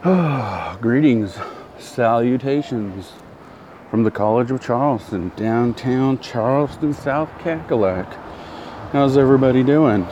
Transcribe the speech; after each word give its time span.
Greetings, 0.80 1.36
salutations 1.78 3.12
from 3.90 4.02
the 4.02 4.10
College 4.10 4.50
of 4.50 4.62
Charleston, 4.62 5.30
downtown 5.36 6.18
Charleston, 6.20 6.94
South 6.94 7.28
Cackalack. 7.40 8.10
How's 8.92 9.18
everybody 9.18 9.62
doing? 9.62 10.06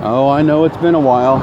Oh, 0.00 0.30
I 0.30 0.40
know 0.40 0.64
it's 0.64 0.78
been 0.78 0.94
a 0.94 1.00
while 1.00 1.42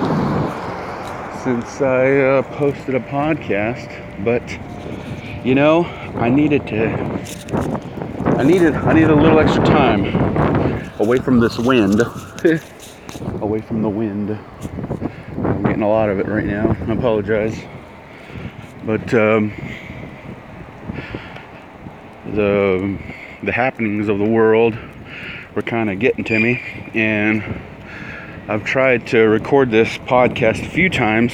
since 1.43 1.79
I 1.79 2.11
uh, 2.21 2.41
posted 2.57 2.95
a 2.95 2.99
podcast, 3.01 4.25
but 4.25 4.41
you 5.45 5.53
know, 5.53 5.83
I 6.15 6.27
needed 6.27 6.65
to. 6.69 6.87
I 8.35 8.41
needed. 8.41 8.73
I 8.73 8.93
needed 8.93 9.11
a 9.11 9.15
little 9.15 9.37
extra 9.37 9.63
time 9.63 10.89
away 10.99 11.19
from 11.19 11.39
this 11.39 11.59
wind. 11.59 12.01
away 13.41 13.61
from 13.61 13.83
the 13.83 13.89
wind. 13.89 14.39
I'm 15.61 15.67
getting 15.67 15.83
a 15.83 15.89
lot 15.89 16.09
of 16.09 16.17
it 16.17 16.27
right 16.27 16.43
now. 16.43 16.75
I 16.87 16.91
apologize. 16.91 17.55
But 18.83 19.13
um, 19.13 19.53
the 22.25 22.97
the 23.43 23.51
happenings 23.51 24.09
of 24.09 24.17
the 24.17 24.27
world 24.27 24.75
were 25.53 25.61
kind 25.61 25.91
of 25.91 25.99
getting 25.99 26.23
to 26.23 26.39
me, 26.39 26.63
and 26.95 27.61
I've 28.47 28.63
tried 28.63 29.05
to 29.07 29.19
record 29.19 29.69
this 29.69 29.99
podcast 29.99 30.65
a 30.65 30.69
few 30.69 30.89
times, 30.89 31.31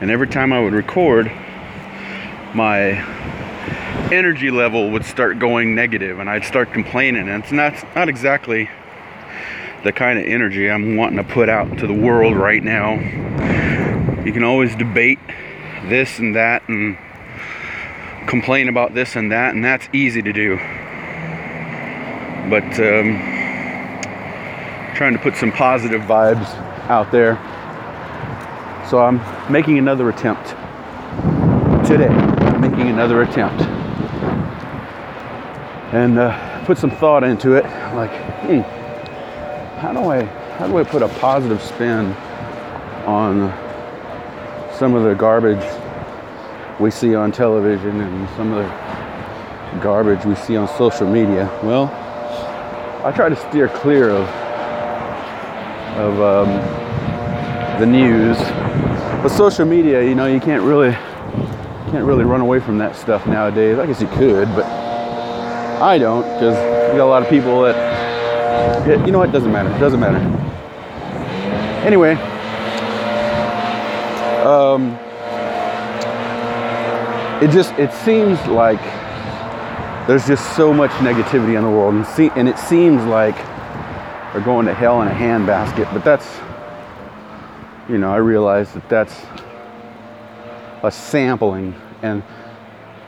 and 0.00 0.10
every 0.10 0.26
time 0.26 0.52
I 0.52 0.58
would 0.58 0.72
record, 0.72 1.30
my 2.52 3.00
energy 4.12 4.50
level 4.50 4.90
would 4.90 5.04
start 5.04 5.38
going 5.38 5.76
negative, 5.76 6.18
and 6.18 6.28
I'd 6.28 6.44
start 6.44 6.72
complaining, 6.72 7.28
and 7.28 7.44
it's 7.44 7.52
not 7.52 7.74
not 7.94 8.08
exactly 8.08 8.68
the 9.84 9.92
kind 9.92 10.18
of 10.18 10.24
energy 10.24 10.70
I'm 10.70 10.96
wanting 10.96 11.16
to 11.16 11.24
put 11.24 11.48
out 11.48 11.78
to 11.78 11.86
the 11.86 11.94
world 11.94 12.36
right 12.36 12.62
now. 12.62 12.94
You 14.24 14.32
can 14.32 14.44
always 14.44 14.76
debate 14.76 15.18
this 15.88 16.18
and 16.18 16.36
that 16.36 16.68
and 16.68 16.96
complain 18.28 18.68
about 18.68 18.94
this 18.94 19.16
and 19.16 19.32
that, 19.32 19.54
and 19.54 19.64
that's 19.64 19.88
easy 19.92 20.22
to 20.22 20.32
do. 20.32 20.56
But 22.48 22.64
um, 22.78 23.18
trying 24.94 25.12
to 25.12 25.18
put 25.20 25.36
some 25.36 25.50
positive 25.50 26.02
vibes 26.02 26.46
out 26.88 27.10
there. 27.10 27.36
So 28.88 29.00
I'm 29.00 29.20
making 29.50 29.78
another 29.78 30.08
attempt 30.10 30.50
today. 31.86 32.08
I'm 32.08 32.60
making 32.60 32.88
another 32.88 33.22
attempt. 33.22 33.62
And 35.92 36.18
uh, 36.18 36.64
put 36.64 36.78
some 36.78 36.90
thought 36.90 37.24
into 37.24 37.54
it. 37.54 37.64
Like, 37.94 38.10
hmm, 38.42 38.81
how 39.82 39.92
do 39.92 39.98
I 39.98 40.22
how 40.58 40.68
do 40.68 40.78
I 40.78 40.84
put 40.84 41.02
a 41.02 41.08
positive 41.08 41.60
spin 41.60 42.12
on 43.04 43.50
some 44.78 44.94
of 44.94 45.02
the 45.02 45.12
garbage 45.12 45.64
we 46.78 46.88
see 46.92 47.16
on 47.16 47.32
television 47.32 48.00
and 48.00 48.28
some 48.36 48.52
of 48.52 48.64
the 48.64 49.80
garbage 49.82 50.24
we 50.24 50.36
see 50.36 50.56
on 50.56 50.68
social 50.78 51.10
media? 51.10 51.50
Well, 51.64 51.86
I 53.04 53.10
try 53.10 53.28
to 53.28 53.34
steer 53.34 53.68
clear 53.68 54.10
of 54.10 54.28
of 55.98 56.20
um, 56.20 57.80
the 57.80 57.86
news, 57.86 58.38
but 59.20 59.30
social 59.30 59.66
media, 59.66 60.00
you 60.04 60.14
know, 60.14 60.26
you 60.26 60.38
can't 60.38 60.62
really 60.62 60.92
can't 61.90 62.04
really 62.04 62.24
run 62.24 62.40
away 62.40 62.60
from 62.60 62.78
that 62.78 62.94
stuff 62.94 63.26
nowadays. 63.26 63.80
I 63.80 63.86
guess 63.86 64.00
you 64.00 64.06
could, 64.06 64.46
but 64.54 64.64
I 65.82 65.98
don't 65.98 66.22
because 66.22 66.56
you 66.92 66.98
got 66.98 67.06
a 67.06 67.10
lot 67.10 67.24
of 67.24 67.28
people 67.28 67.62
that 67.62 68.11
it, 68.86 69.04
you 69.06 69.12
know 69.12 69.18
what? 69.18 69.32
Doesn't 69.32 69.52
matter. 69.52 69.68
Doesn't 69.78 70.00
matter. 70.00 70.18
Anyway, 71.86 72.12
um, 74.44 74.92
it 77.42 77.50
just 77.50 77.72
it 77.78 77.92
seems 77.92 78.38
like 78.46 78.80
there's 80.06 80.26
just 80.26 80.56
so 80.56 80.72
much 80.72 80.90
negativity 80.92 81.56
in 81.56 81.64
the 81.64 81.70
world, 81.70 81.94
and, 81.94 82.06
see, 82.06 82.30
and 82.36 82.48
it 82.48 82.58
seems 82.58 83.04
like 83.04 83.36
we're 84.34 84.44
going 84.44 84.66
to 84.66 84.74
hell 84.74 85.02
in 85.02 85.08
a 85.08 85.12
handbasket. 85.12 85.92
But 85.92 86.04
that's, 86.04 86.28
you 87.88 87.98
know, 87.98 88.12
I 88.12 88.16
realize 88.16 88.72
that 88.74 88.88
that's 88.88 89.26
a 90.82 90.90
sampling, 90.90 91.74
and 92.02 92.22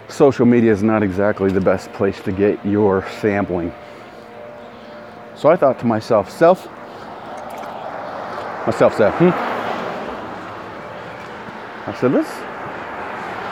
social 0.09 0.47
media 0.47 0.73
is 0.73 0.83
not 0.83 1.03
exactly 1.03 1.51
the 1.51 1.61
best 1.61 1.93
place 1.93 2.21
to 2.23 2.33
get 2.33 2.65
your 2.65 3.05
sampling. 3.21 3.73
So 5.37 5.49
I 5.49 5.57
thought 5.57 5.79
to 5.81 5.87
myself, 5.87 6.31
self, 6.31 6.67
myself 8.67 8.97
said, 8.97 9.13
hmm. 9.15 9.31
I 11.87 11.95
said, 12.01 12.13
let's 12.13 12.31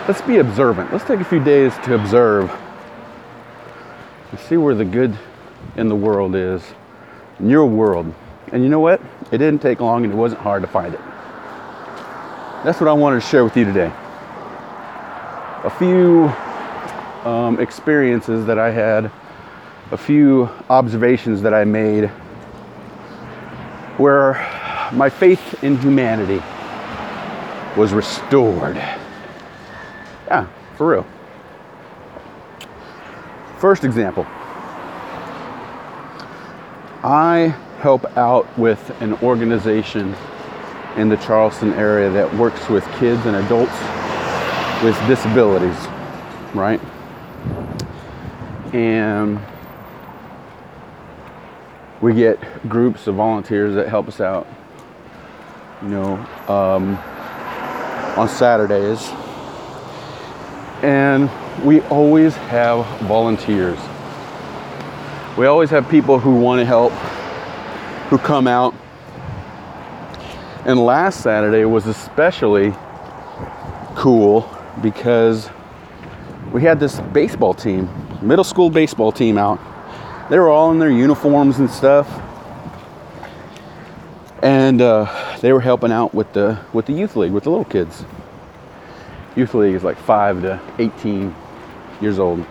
let's 0.09 0.23
be 0.23 0.39
observant. 0.39 0.93
Let's 0.93 1.05
take 1.05 1.21
a 1.21 1.25
few 1.25 1.43
days 1.43 1.75
to 1.85 1.95
observe 1.95 2.51
and 4.31 4.41
see 4.41 4.57
where 4.57 4.75
the 4.75 4.85
good 4.85 5.19
in 5.77 5.89
the 5.89 5.97
world 5.97 6.35
is, 6.35 6.63
in 7.39 7.51
your 7.51 7.67
world. 7.67 8.13
And 8.53 8.63
you 8.63 8.69
know 8.69 8.81
what? 8.81 9.01
It 9.31 9.39
didn't 9.39 9.61
take 9.61 9.81
long 9.81 10.05
and 10.05 10.13
it 10.13 10.17
wasn't 10.17 10.41
hard 10.41 10.63
to 10.63 10.69
find 10.69 10.95
it. 10.95 11.01
That's 12.65 12.81
what 12.81 12.89
I 12.89 12.93
wanted 12.93 13.21
to 13.21 13.27
share 13.27 13.45
with 13.45 13.57
you 13.57 13.65
today. 13.65 13.93
A 15.65 15.71
few 15.79 16.33
um, 17.29 17.59
experiences 17.61 18.47
that 18.47 18.59
I 18.59 18.71
had 18.71 19.11
a 19.93 19.97
few 19.97 20.49
observations 20.71 21.43
that 21.43 21.53
I 21.53 21.65
made 21.65 22.07
where 23.99 24.33
my 24.91 25.11
faith 25.11 25.63
in 25.63 25.77
humanity 25.77 26.43
was 27.77 27.93
restored. 27.93 28.77
Yeah, 30.27 30.47
for 30.77 30.89
real. 30.89 31.07
First 33.59 33.85
example 33.85 34.27
I 37.05 37.55
help 37.81 38.17
out 38.17 38.47
with 38.59 38.91
an 39.03 39.13
organization 39.23 40.17
in 40.97 41.11
the 41.11 41.17
Charleston 41.19 41.75
area 41.75 42.09
that 42.11 42.33
works 42.37 42.67
with 42.71 42.87
kids 42.99 43.27
and 43.27 43.37
adults 43.37 43.73
with 44.83 44.97
disabilities, 45.07 45.77
right? 46.55 46.81
And 48.73 49.39
we 52.03 52.13
get 52.13 52.69
groups 52.69 53.07
of 53.07 53.15
volunteers 53.15 53.77
that 53.77 53.89
help 53.89 54.09
us 54.09 54.21
out, 54.21 54.47
you 55.83 55.89
know, 55.89 56.15
um, 56.49 56.97
on 58.19 58.29
Saturdays. 58.29 59.09
And 60.83 61.31
we 61.65 61.81
always 61.83 62.35
have 62.35 62.85
volunteers. 63.03 63.79
We 65.39 65.47
always 65.47 65.71
have 65.71 65.89
people 65.89 66.19
who 66.19 66.35
want 66.41 66.59
to 66.59 66.65
help, 66.65 66.93
who 68.11 68.19
come 68.19 68.49
out. 68.49 68.75
And 70.67 70.85
last 70.85 71.23
Saturday 71.23 71.65
was 71.65 71.87
especially 71.87 72.75
cool 73.95 74.53
because 74.83 75.49
we 76.53 76.63
had 76.63 76.81
this 76.81 76.99
baseball 77.13 77.55
team, 77.55 77.89
middle 78.21 78.45
school 78.45 78.71
baseball 78.71 79.13
team 79.13 79.39
out 79.39 79.61
they 80.33 80.39
were 80.39 80.49
all 80.49 80.71
in 80.71 80.79
their 80.79 80.91
uniforms 80.91 81.59
and 81.59 81.71
stuff, 81.71 82.09
and 84.43 84.81
uh, 84.81 85.37
they 85.43 85.53
were 85.53 85.61
helping 85.61 85.93
out 85.93 86.15
with 86.15 86.33
the 86.33 86.59
with 86.73 86.87
the 86.87 86.93
youth 86.95 87.17
league 87.17 87.33
with 87.33 87.45
the 87.45 87.51
little 87.51 87.67
kids. 87.67 88.07
Youth 89.37 89.53
league 89.53 89.75
is 89.75 89.85
like 89.85 89.99
five 89.99 90.41
to 90.41 90.59
18 90.79 91.35
years 92.01 92.19
old, 92.19 92.47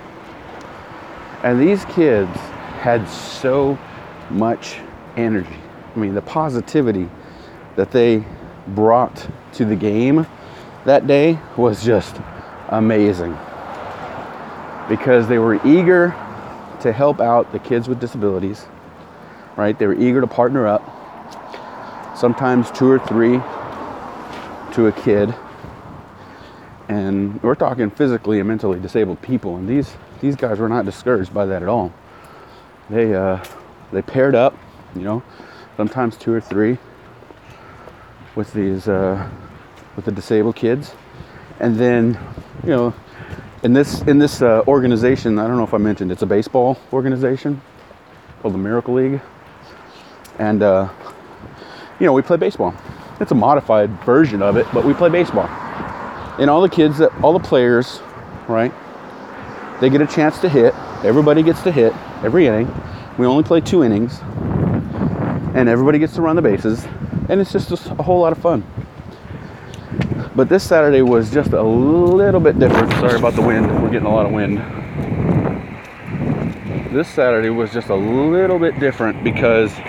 and 1.44 1.59
these 1.59 1.84
kids 1.86 2.30
had 2.81 3.09
so 3.09 3.80
much 4.30 4.78
energy. 5.18 5.58
I 5.96 5.98
mean, 5.98 6.13
the 6.13 6.22
positivity 6.22 7.09
that 7.78 7.90
they 7.90 8.24
brought 8.68 9.27
to 9.54 9.66
the 9.66 9.75
game 9.75 10.27
that 10.86 11.07
day 11.07 11.39
was 11.57 11.84
just 11.84 12.22
amazing 12.69 13.36
because 14.88 15.27
they 15.27 15.39
were 15.39 15.56
eager 15.66 16.16
to 16.81 16.92
help 16.92 17.19
out 17.19 17.51
the 17.51 17.60
kids 17.60 17.88
with 17.88 18.00
disabilities, 18.00 18.66
right? 19.56 19.78
They 19.78 19.88
were 19.88 19.94
eager 19.94 20.22
to 20.22 20.28
partner 20.28 20.68
up, 20.68 20.81
sometimes 22.18 22.72
two 22.72 22.89
or 22.89 23.00
three 23.00 23.39
to 24.74 24.88
a 24.88 24.92
kid. 24.92 25.33
And 26.88 27.42
we're 27.42 27.56
talking 27.56 27.89
physically 27.89 28.39
and 28.39 28.48
mentally 28.48 28.80
disabled 28.80 29.22
people, 29.22 29.56
and 29.56 29.68
these 29.68 29.95
these 30.19 30.36
guys 30.36 30.60
were 30.60 30.69
not 30.69 30.86
discouraged 30.86 31.33
by 31.33 31.45
that 31.45 31.62
at 31.63 31.69
all. 31.69 31.94
They 32.89 33.16
uh, 33.16 33.44
they 33.92 34.01
paired 34.01 34.36
up, 34.36 34.57
you 34.95 35.01
know, 35.01 35.24
sometimes 35.77 36.18
two 36.18 36.34
or 36.34 36.42
three 36.42 36.77
with 38.36 38.54
these 38.54 38.88
uh, 38.88 39.30
with 39.95 40.06
the 40.06 40.12
disabled 40.12 40.56
kids, 40.56 40.94
and 41.60 41.77
then 41.77 42.19
you 42.63 42.69
know 42.69 42.94
in 43.63 43.74
this 43.74 44.02
in 44.02 44.18
this 44.18 44.42
uh, 44.42 44.63
organization, 44.68 45.38
I 45.38 45.48
don't 45.48 45.58
know 45.58 45.63
if 45.63 45.74
I 45.74 45.78
mentioned, 45.78 46.12
it's 46.12 46.22
a 46.22 46.28
baseball 46.28 46.78
organization 46.92 47.62
called 48.42 48.54
the 48.54 48.60
Miracle 48.60 48.96
League, 48.96 49.22
and 50.40 50.63
uh, 50.63 50.90
you 52.00 52.06
know 52.06 52.13
we 52.13 52.22
play 52.22 52.38
baseball, 52.38 52.74
it's 53.19 53.31
a 53.31 53.36
modified 53.36 53.90
version 54.04 54.42
of 54.42 54.58
it, 54.58 54.66
but 54.74 54.84
we 54.84 54.94
play 54.94 55.10
baseball. 55.10 55.48
And 56.40 56.50
all 56.50 56.62
the 56.62 56.69
kids 56.69 56.98
that 56.98 57.12
all 57.22 57.34
the 57.34 57.48
players, 57.48 58.00
right? 58.48 58.74
They 59.80 59.90
get 59.90 60.02
a 60.02 60.08
chance 60.08 60.40
to 60.42 60.50
hit. 60.50 60.74
Everybody 61.04 61.44
gets 61.44 61.63
to 61.63 61.72
hit 61.72 61.94
every 62.24 62.46
inning. 62.46 62.72
We 63.18 63.25
only 63.25 63.44
play 63.44 63.62
two 63.62 63.84
innings. 63.84 64.19
And 65.54 65.68
everybody 65.68 66.00
gets 66.00 66.13
to 66.16 66.22
run 66.22 66.36
the 66.36 66.42
bases. 66.42 66.86
And 67.30 67.42
it's 67.42 67.52
just 67.52 67.72
a 67.72 68.04
whole 68.04 68.22
lot 68.22 68.31
of 68.31 68.38
fun. 68.38 68.63
But 70.33 70.48
this 70.48 70.63
Saturday 70.63 71.01
was 71.01 71.30
just 71.30 71.51
a 71.51 71.62
little 71.62 72.39
bit 72.39 72.57
different. 72.57 72.89
Sorry 72.94 73.19
about 73.19 73.33
the 73.33 73.42
wind. 73.42 73.69
We're 73.83 73.89
getting 73.89 74.07
a 74.07 74.13
lot 74.13 74.25
of 74.25 74.31
wind. 74.31 74.60
This 76.95 77.10
Saturday 77.10 77.50
was 77.50 77.74
just 77.74 77.89
a 77.89 77.95
little 77.95 78.57
bit 78.57 78.80
different 78.80 79.25
because 79.25 79.72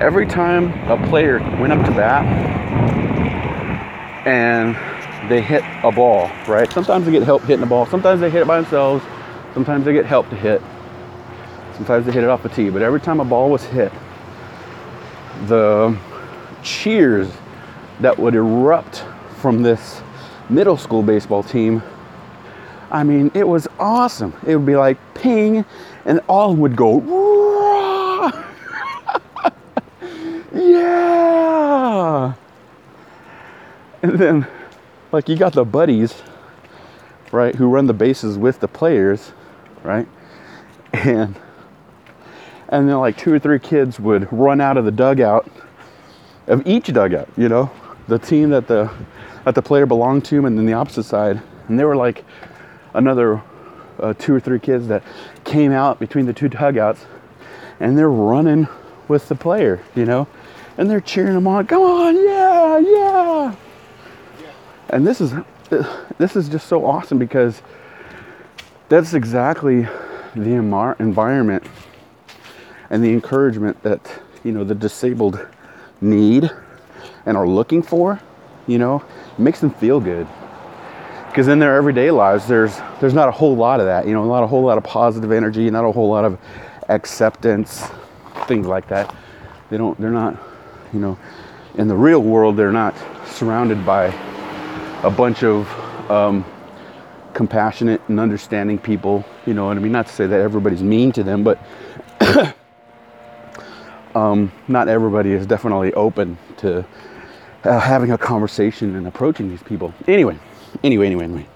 every 0.00 0.24
time 0.24 0.72
a 0.88 1.04
player 1.08 1.40
went 1.60 1.72
up 1.72 1.84
to 1.84 1.90
bat 1.90 2.24
and 4.24 4.76
they 5.28 5.42
hit 5.42 5.64
a 5.82 5.90
ball, 5.90 6.30
right? 6.46 6.70
Sometimes 6.72 7.06
they 7.06 7.12
get 7.12 7.24
help 7.24 7.42
hitting 7.42 7.60
the 7.60 7.66
ball. 7.66 7.86
Sometimes 7.86 8.20
they 8.20 8.30
hit 8.30 8.42
it 8.42 8.46
by 8.46 8.60
themselves. 8.60 9.04
Sometimes 9.52 9.84
they 9.84 9.92
get 9.92 10.06
help 10.06 10.30
to 10.30 10.36
hit. 10.36 10.62
Sometimes 11.74 12.06
they 12.06 12.12
hit 12.12 12.22
it 12.22 12.30
off 12.30 12.44
the 12.44 12.50
tee. 12.50 12.70
But 12.70 12.82
every 12.82 13.00
time 13.00 13.18
a 13.18 13.24
ball 13.24 13.50
was 13.50 13.64
hit, 13.64 13.92
the 15.46 15.98
cheers 16.62 17.32
that 18.00 18.18
would 18.18 18.34
erupt 18.34 19.04
from 19.38 19.62
this 19.62 20.02
middle 20.48 20.76
school 20.76 21.02
baseball 21.02 21.42
team. 21.42 21.82
I 22.90 23.04
mean, 23.04 23.30
it 23.34 23.46
was 23.46 23.68
awesome. 23.78 24.34
It 24.46 24.56
would 24.56 24.66
be 24.66 24.76
like 24.76 24.98
ping, 25.14 25.64
and 26.04 26.20
all 26.28 26.56
would 26.56 26.76
go, 26.76 26.98
yeah. 30.54 32.34
And 34.02 34.18
then, 34.18 34.46
like, 35.12 35.28
you 35.28 35.36
got 35.36 35.52
the 35.52 35.64
buddies, 35.64 36.22
right, 37.32 37.54
who 37.54 37.68
run 37.68 37.86
the 37.86 37.92
bases 37.92 38.36
with 38.36 38.60
the 38.60 38.68
players, 38.68 39.32
right? 39.84 40.08
And 40.92 41.36
and 42.70 42.88
then 42.88 42.98
like 42.98 43.16
two 43.18 43.32
or 43.32 43.38
three 43.38 43.58
kids 43.58 43.98
would 43.98 44.32
run 44.32 44.60
out 44.60 44.76
of 44.76 44.84
the 44.84 44.92
dugout 44.92 45.50
of 46.46 46.66
each 46.66 46.86
dugout, 46.92 47.28
you 47.36 47.48
know, 47.48 47.70
the 48.10 48.18
team 48.18 48.50
that 48.50 48.66
the 48.66 48.90
that 49.44 49.54
the 49.54 49.62
player 49.62 49.86
belonged 49.86 50.24
to, 50.26 50.44
and 50.44 50.58
then 50.58 50.66
the 50.66 50.74
opposite 50.74 51.04
side. 51.04 51.40
And 51.68 51.78
there 51.78 51.86
were 51.86 51.96
like 51.96 52.24
another 52.92 53.40
uh, 53.98 54.12
two 54.14 54.34
or 54.34 54.40
three 54.40 54.58
kids 54.58 54.88
that 54.88 55.02
came 55.44 55.72
out 55.72 55.98
between 55.98 56.26
the 56.26 56.32
two 56.32 56.48
dugouts, 56.48 57.06
and 57.78 57.96
they're 57.96 58.10
running 58.10 58.68
with 59.08 59.28
the 59.28 59.34
player, 59.34 59.82
you 59.94 60.04
know, 60.04 60.26
and 60.76 60.90
they're 60.90 61.00
cheering 61.00 61.34
them 61.34 61.46
on. 61.46 61.66
Come 61.66 61.82
on, 61.82 62.16
yeah, 62.16 62.78
yeah. 62.78 63.54
And 64.90 65.06
this 65.06 65.20
is 65.20 65.32
this 66.18 66.36
is 66.36 66.48
just 66.48 66.66
so 66.66 66.84
awesome 66.84 67.18
because 67.18 67.62
that's 68.88 69.14
exactly 69.14 69.86
the 70.34 70.50
environment 70.98 71.64
and 72.90 73.04
the 73.04 73.12
encouragement 73.12 73.80
that 73.84 74.00
you 74.42 74.50
know 74.50 74.64
the 74.64 74.74
disabled 74.74 75.46
need 76.00 76.50
and 77.26 77.36
are 77.36 77.46
looking 77.46 77.82
for, 77.82 78.20
you 78.66 78.78
know, 78.78 79.02
makes 79.38 79.60
them 79.60 79.70
feel 79.70 80.00
good. 80.00 80.26
Because 81.28 81.46
in 81.48 81.60
their 81.60 81.76
everyday 81.76 82.10
lives, 82.10 82.48
there's 82.48 82.76
there's 83.00 83.14
not 83.14 83.28
a 83.28 83.32
whole 83.32 83.54
lot 83.54 83.80
of 83.80 83.86
that, 83.86 84.06
you 84.06 84.12
know, 84.12 84.24
not 84.26 84.42
a 84.42 84.46
whole 84.46 84.62
lot 84.62 84.78
of 84.78 84.84
positive 84.84 85.30
energy, 85.30 85.70
not 85.70 85.84
a 85.84 85.92
whole 85.92 86.08
lot 86.08 86.24
of 86.24 86.38
acceptance, 86.88 87.86
things 88.46 88.66
like 88.66 88.88
that. 88.88 89.14
They 89.70 89.76
don't, 89.76 89.98
they're 90.00 90.10
not, 90.10 90.36
you 90.92 90.98
know, 90.98 91.18
in 91.76 91.86
the 91.86 91.94
real 91.94 92.20
world, 92.20 92.56
they're 92.56 92.72
not 92.72 92.94
surrounded 93.26 93.86
by 93.86 94.06
a 95.04 95.10
bunch 95.10 95.44
of 95.44 95.68
um, 96.10 96.44
compassionate 97.32 98.02
and 98.08 98.18
understanding 98.18 98.78
people. 98.78 99.24
You 99.46 99.54
know 99.54 99.66
what 99.66 99.76
I 99.76 99.80
mean? 99.80 99.92
Not 99.92 100.08
to 100.08 100.12
say 100.12 100.26
that 100.26 100.40
everybody's 100.40 100.82
mean 100.82 101.12
to 101.12 101.22
them, 101.22 101.44
but 101.44 101.58
um, 104.14 104.50
not 104.66 104.88
everybody 104.88 105.32
is 105.32 105.46
definitely 105.46 105.94
open 105.94 106.36
to 106.60 106.84
uh, 107.64 107.78
having 107.78 108.10
a 108.10 108.18
conversation 108.18 108.96
and 108.96 109.06
approaching 109.06 109.48
these 109.48 109.62
people. 109.62 109.92
Anyway, 110.06 110.38
anyway, 110.82 111.06
anyway, 111.06 111.24
anyway. 111.24 111.46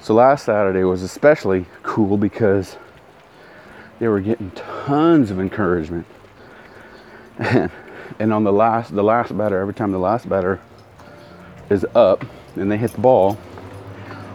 So 0.00 0.14
last 0.14 0.46
Saturday 0.46 0.84
was 0.84 1.02
especially 1.02 1.66
cool 1.82 2.16
because 2.16 2.76
they 3.98 4.08
were 4.08 4.20
getting 4.20 4.50
tons 4.52 5.30
of 5.30 5.38
encouragement. 5.38 6.06
And, 7.38 7.70
and 8.18 8.32
on 8.32 8.44
the 8.44 8.52
last 8.52 8.94
the 8.94 9.04
last 9.04 9.36
batter, 9.36 9.58
every 9.60 9.74
time 9.74 9.92
the 9.92 9.98
last 9.98 10.28
batter 10.28 10.60
is 11.68 11.84
up 11.94 12.24
and 12.56 12.70
they 12.70 12.76
hit 12.76 12.92
the 12.92 13.00
ball, 13.00 13.38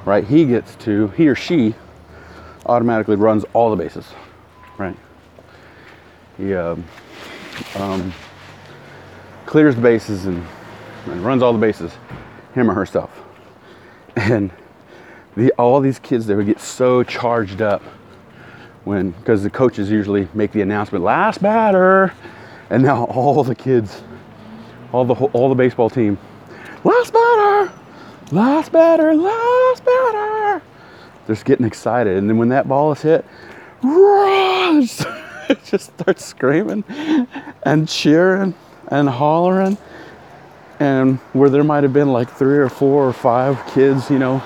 right, 0.06 0.24
he 0.24 0.46
gets 0.46 0.76
to 0.76 1.08
he 1.10 1.28
or 1.28 1.36
she 1.36 1.76
automatically 2.66 3.16
runs 3.16 3.44
all 3.54 3.70
the 3.70 3.76
bases, 3.76 4.06
right? 4.78 4.98
He 6.38 6.54
um, 6.54 6.84
um, 7.76 8.14
clears 9.56 9.78
the 9.78 9.82
bases 9.82 10.26
and, 10.26 10.46
and 11.06 11.24
runs 11.24 11.42
all 11.42 11.54
the 11.54 11.58
bases, 11.58 11.94
him 12.56 12.70
or 12.70 12.74
herself. 12.74 13.10
And 14.18 14.52
the, 15.38 15.54
all 15.54 15.80
these 15.80 15.98
kids, 15.98 16.26
they 16.26 16.36
would 16.36 16.46
get 16.46 16.60
so 16.60 17.04
charged 17.04 17.62
up 17.62 17.82
when, 18.84 19.12
because 19.12 19.44
the 19.44 19.50
coaches 19.50 19.90
usually 19.90 20.28
make 20.34 20.52
the 20.52 20.60
announcement, 20.60 21.06
last 21.06 21.42
batter. 21.42 22.14
And 22.70 22.84
now 22.84 23.06
all 23.06 23.46
the 23.46 23.56
kids, 23.56 24.04
all 24.92 25.06
the, 25.06 25.14
all 25.14 25.48
the 25.48 25.56
baseball 25.56 25.90
team, 25.90 26.18
last 26.84 27.14
batter, 27.14 27.72
last 28.34 28.74
batter, 28.74 29.16
last 29.16 29.86
batter. 29.86 30.62
They're 31.28 31.34
just 31.34 31.46
getting 31.46 31.66
excited. 31.66 32.18
And 32.18 32.30
then 32.30 32.38
when 32.38 32.50
that 32.50 32.68
ball 32.68 32.92
is 32.92 33.02
hit, 33.02 33.24
runs. 33.84 35.06
just 35.64 35.94
starts 35.98 36.26
screaming 36.26 36.84
and 37.64 37.88
cheering 37.88 38.54
and 38.90 39.10
hollering. 39.10 39.78
And 40.80 41.20
where 41.34 41.50
there 41.50 41.64
might 41.64 41.84
have 41.84 41.94
been 41.94 42.12
like 42.12 42.30
three 42.30 42.58
or 42.58 42.70
four 42.70 43.08
or 43.08 43.14
five 43.14 43.66
kids, 43.74 44.10
you 44.10 44.20
know, 44.20 44.44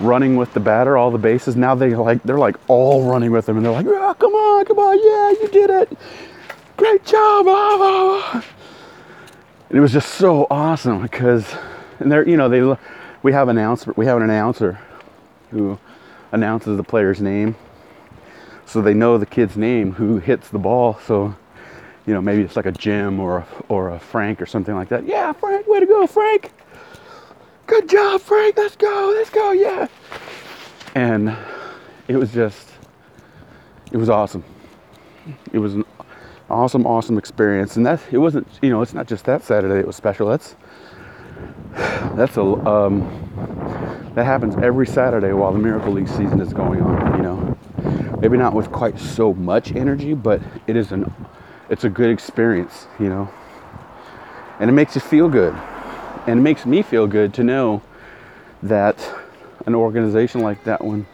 running 0.00 0.36
with 0.36 0.52
the 0.54 0.60
batter, 0.60 0.96
all 0.96 1.10
the 1.10 1.18
bases. 1.18 1.56
Now 1.56 1.74
they 1.74 1.94
like 1.94 2.22
they're 2.22 2.38
like 2.38 2.56
all 2.68 3.10
running 3.10 3.32
with 3.32 3.46
them, 3.46 3.56
and 3.56 3.66
they're 3.66 3.72
like, 3.72 3.86
"Oh, 3.86 4.14
come 4.14 4.32
on, 4.32 4.64
come 4.64 4.78
on, 4.78 4.98
yeah, 4.98 5.42
you 5.42 5.48
did 5.48 5.70
it, 5.70 5.98
great 6.76 7.04
job!" 7.04 8.44
And 9.68 9.78
it 9.78 9.80
was 9.80 9.92
just 9.92 10.14
so 10.14 10.46
awesome 10.50 11.02
because, 11.02 11.52
and 11.98 12.12
they're 12.12 12.28
you 12.28 12.36
know 12.36 12.48
they 12.48 12.76
we 13.24 13.32
have 13.32 13.48
an 13.48 13.58
announcer 13.58 13.92
we 13.96 14.06
have 14.06 14.18
an 14.18 14.22
announcer 14.22 14.78
who 15.50 15.78
announces 16.30 16.76
the 16.76 16.84
player's 16.84 17.20
name 17.20 17.56
so 18.72 18.80
they 18.80 18.94
know 18.94 19.18
the 19.18 19.26
kid's 19.26 19.54
name 19.54 19.92
who 19.92 20.16
hits 20.16 20.48
the 20.48 20.58
ball. 20.58 20.98
So, 21.06 21.34
you 22.06 22.14
know, 22.14 22.20
maybe 22.20 22.42
it's 22.42 22.56
like 22.56 22.66
a 22.66 22.72
Jim 22.72 23.20
or 23.20 23.38
a, 23.38 23.46
or 23.68 23.90
a 23.90 23.98
Frank 23.98 24.42
or 24.42 24.46
something 24.46 24.74
like 24.74 24.88
that. 24.88 25.06
Yeah, 25.06 25.32
Frank, 25.32 25.66
way 25.66 25.80
to 25.80 25.86
go, 25.86 26.06
Frank. 26.06 26.52
Good 27.66 27.88
job, 27.88 28.20
Frank. 28.20 28.56
Let's 28.56 28.76
go, 28.76 29.12
let's 29.16 29.30
go, 29.30 29.52
yeah. 29.52 29.86
And 30.94 31.36
it 32.08 32.16
was 32.16 32.32
just, 32.32 32.70
it 33.92 33.96
was 33.96 34.08
awesome. 34.08 34.44
It 35.52 35.58
was 35.58 35.74
an 35.74 35.84
awesome, 36.50 36.86
awesome 36.86 37.18
experience. 37.18 37.76
And 37.76 37.86
that 37.86 38.00
it 38.10 38.18
wasn't, 38.18 38.46
you 38.60 38.70
know, 38.70 38.82
it's 38.82 38.94
not 38.94 39.06
just 39.06 39.24
that 39.26 39.44
Saturday. 39.44 39.80
It 39.80 39.86
was 39.86 39.96
special. 39.96 40.28
That's 40.28 40.56
that's 42.14 42.36
a 42.36 42.42
um, 42.42 44.10
that 44.14 44.24
happens 44.24 44.56
every 44.56 44.86
Saturday 44.86 45.32
while 45.32 45.52
the 45.52 45.58
Miracle 45.58 45.92
League 45.92 46.08
season 46.08 46.40
is 46.40 46.52
going 46.52 46.82
on. 46.82 47.16
You 47.16 47.22
know, 47.22 48.18
maybe 48.20 48.36
not 48.36 48.54
with 48.54 48.70
quite 48.70 48.98
so 48.98 49.32
much 49.34 49.72
energy, 49.72 50.14
but 50.14 50.42
it 50.66 50.76
is 50.76 50.92
an 50.92 51.12
it's 51.72 51.84
a 51.84 51.88
good 51.88 52.10
experience, 52.10 52.86
you 53.00 53.08
know. 53.08 53.28
And 54.60 54.70
it 54.70 54.74
makes 54.74 54.94
you 54.94 55.00
feel 55.00 55.28
good. 55.28 55.54
And 56.26 56.38
it 56.38 56.42
makes 56.42 56.64
me 56.64 56.82
feel 56.82 57.06
good 57.08 57.34
to 57.34 57.42
know 57.42 57.82
that 58.62 58.96
an 59.66 59.74
organization 59.74 60.42
like 60.42 60.62
that 60.64 60.84
one 60.84 61.06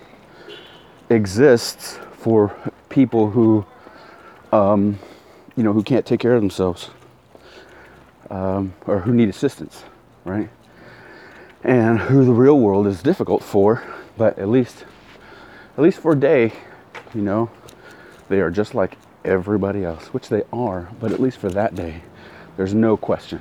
exists 1.09 1.99
for 2.13 2.55
people 2.91 3.31
who 3.31 3.65
um, 4.53 4.99
you 5.57 5.63
know 5.63 5.73
who 5.73 5.83
can't 5.83 6.05
take 6.05 6.21
care 6.21 6.35
of 6.35 6.43
themselves 6.43 6.91
um, 8.29 8.75
or 8.87 9.01
who 9.01 9.15
need 9.15 9.29
assistance 9.31 9.85
right 10.25 10.51
and 11.65 11.99
who 11.99 12.25
the 12.25 12.33
real 12.33 12.59
world 12.59 12.87
is 12.87 13.03
difficult 13.03 13.43
for 13.43 13.83
but 14.19 14.39
at 14.39 14.49
least 14.49 14.85
at 15.77 15.83
least 15.83 16.01
for 16.01 16.13
a 16.13 16.17
day 16.17 16.53
you 17.15 17.23
know, 17.23 17.51
they 18.29 18.41
are 18.41 18.51
just 18.51 18.75
like 18.75 18.97
everybody 19.29 19.85
else, 19.85 20.07
which 20.09 20.29
they 20.29 20.43
are, 20.53 20.89
but 21.01 21.13
at 21.13 21.21
least 21.21 21.39
for 21.39 21.51
that 21.51 21.75
day, 21.75 22.03
there's 22.57 22.75
no 22.75 22.97
question. 22.97 23.41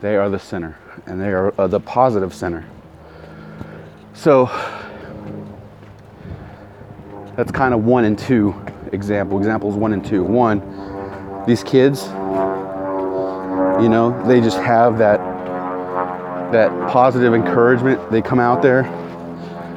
They 0.00 0.16
are 0.16 0.30
the 0.30 0.38
center, 0.38 0.78
and 1.06 1.20
they 1.20 1.28
are 1.28 1.52
uh, 1.60 1.66
the 1.66 1.80
positive 1.80 2.32
center. 2.32 2.66
So 4.14 4.46
that's 7.36 7.52
kind 7.52 7.74
of 7.74 7.84
one 7.84 8.04
and 8.04 8.18
two 8.18 8.54
example. 8.92 9.38
Examples 9.38 9.76
one 9.76 9.92
and 9.92 10.04
two. 10.04 10.22
One, 10.22 10.60
these 11.46 11.62
kids, 11.64 12.08
You 13.80 13.88
know, 13.88 14.10
they 14.26 14.40
just 14.42 14.58
have 14.58 14.98
that 14.98 15.18
that 16.52 16.70
positive 16.90 17.32
encouragement. 17.32 18.10
They 18.10 18.20
come 18.20 18.40
out 18.40 18.60
there. 18.60 18.82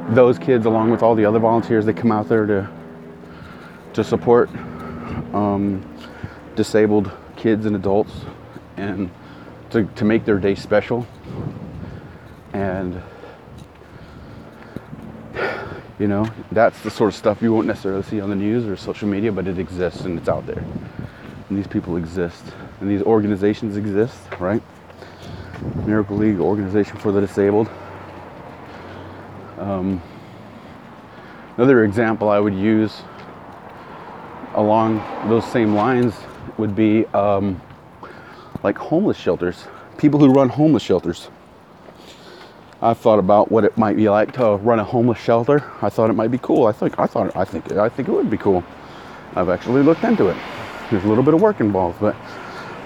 Those 0.09 0.37
kids, 0.37 0.65
along 0.65 0.91
with 0.91 1.01
all 1.01 1.15
the 1.15 1.23
other 1.23 1.39
volunteers, 1.39 1.85
they 1.85 1.93
come 1.93 2.11
out 2.11 2.27
there 2.27 2.45
to 2.45 2.69
to 3.93 4.03
support 4.03 4.49
um, 5.33 5.83
disabled 6.55 7.11
kids 7.35 7.65
and 7.65 7.75
adults 7.75 8.13
and 8.77 9.09
to, 9.69 9.85
to 9.95 10.05
make 10.05 10.25
their 10.25 10.37
day 10.37 10.55
special. 10.55 11.07
And 12.53 13.01
you 15.99 16.07
know, 16.07 16.27
that's 16.51 16.79
the 16.81 16.89
sort 16.89 17.09
of 17.09 17.15
stuff 17.15 17.41
you 17.41 17.53
won't 17.53 17.67
necessarily 17.67 18.03
see 18.03 18.19
on 18.19 18.29
the 18.29 18.35
news 18.35 18.65
or 18.65 18.75
social 18.75 19.07
media, 19.07 19.31
but 19.31 19.47
it 19.47 19.59
exists 19.59 20.01
and 20.01 20.17
it's 20.17 20.27
out 20.27 20.45
there. 20.45 20.63
And 21.49 21.57
these 21.57 21.67
people 21.67 21.97
exist. 21.97 22.43
And 22.79 22.89
these 22.89 23.01
organizations 23.01 23.77
exist, 23.77 24.17
right? 24.39 24.61
Miracle 25.85 26.17
League, 26.17 26.39
Organization 26.39 26.97
for 26.97 27.11
the 27.11 27.21
Disabled. 27.21 27.69
Um, 29.57 30.01
another 31.57 31.83
example 31.83 32.29
I 32.29 32.39
would 32.39 32.55
use 32.55 33.01
along 34.55 34.97
those 35.29 35.45
same 35.45 35.73
lines 35.73 36.15
would 36.57 36.75
be 36.75 37.05
um, 37.07 37.61
like 38.63 38.77
homeless 38.77 39.17
shelters, 39.17 39.65
people 39.97 40.19
who 40.19 40.31
run 40.31 40.49
homeless 40.49 40.83
shelters. 40.83 41.29
I've 42.81 42.97
thought 42.97 43.19
about 43.19 43.49
what 43.49 43.63
it 43.63 43.77
might 43.77 43.95
be 43.95 44.09
like 44.09 44.33
to 44.33 44.57
run 44.57 44.79
a 44.79 44.83
homeless 44.83 45.17
shelter. 45.17 45.63
I 45.81 45.89
thought 45.89 46.09
it 46.09 46.13
might 46.13 46.31
be 46.31 46.37
cool. 46.37 46.67
I 46.67 46.73
think 46.73 46.99
I 46.99 47.07
thought 47.07 47.35
I 47.35 47.45
think 47.45 47.71
I 47.71 47.87
think 47.87 48.09
it 48.09 48.11
would 48.11 48.29
be 48.29 48.37
cool. 48.37 48.63
I've 49.35 49.49
actually 49.49 49.83
looked 49.83 50.03
into 50.03 50.27
it. 50.27 50.37
There's 50.91 51.05
a 51.05 51.07
little 51.07 51.23
bit 51.23 51.33
of 51.33 51.41
work 51.41 51.59
involved, 51.59 51.99
but 52.01 52.15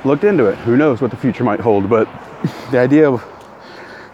looked 0.06 0.24
into 0.24 0.46
it. 0.46 0.56
Who 0.60 0.78
knows 0.78 1.02
what 1.02 1.12
the 1.12 1.18
future 1.18 1.44
might 1.44 1.60
hold? 1.60 1.90
But 1.90 2.08
the 2.72 2.78
idea 2.78 3.10
of 3.10 3.24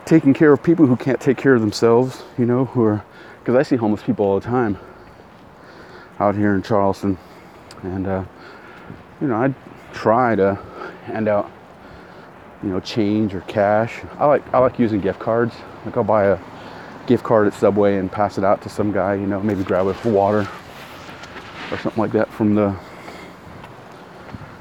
taking 0.06 0.34
care 0.34 0.54
of 0.54 0.64
people 0.64 0.86
who 0.86 0.96
can't 0.96 1.20
take 1.20 1.38
care 1.38 1.54
of 1.54 1.62
themselves, 1.62 2.24
you 2.38 2.46
know, 2.46 2.66
who 2.66 2.84
are 2.84 3.04
because 3.40 3.56
I 3.56 3.64
see 3.64 3.76
homeless 3.76 4.02
people 4.02 4.26
all 4.26 4.40
the 4.40 4.46
time 4.46 4.80
out 6.20 6.36
here 6.36 6.56
in 6.56 6.62
Charleston, 6.62 7.18
and 7.84 8.08
uh, 8.08 8.24
you 9.22 9.28
know 9.28 9.36
I 9.36 9.54
try 9.94 10.36
to 10.36 10.56
hand 11.06 11.28
out 11.28 11.52
you 12.64 12.70
know 12.70 12.80
change 12.80 13.36
or 13.36 13.42
cash. 13.42 14.02
I 14.18 14.26
like 14.26 14.54
I 14.54 14.60
like 14.60 14.80
using 14.80 15.02
gift 15.02 15.20
cards. 15.20 15.54
Like 15.86 15.98
I'll 15.98 16.04
buy 16.04 16.26
a 16.26 16.40
gift 17.08 17.24
card 17.24 17.48
at 17.48 17.54
Subway 17.54 17.98
and 17.98 18.12
pass 18.12 18.38
it 18.38 18.44
out 18.44 18.62
to 18.62 18.70
some 18.70 18.92
guy, 18.92 19.16
you 19.16 19.28
know, 19.28 19.42
maybe 19.42 19.64
grab 19.64 19.88
it 19.88 19.96
for 19.96 20.10
water 20.10 20.48
or 21.72 21.78
something 21.78 22.02
like 22.02 22.12
that 22.14 22.30
from 22.30 22.56
the 22.56 22.76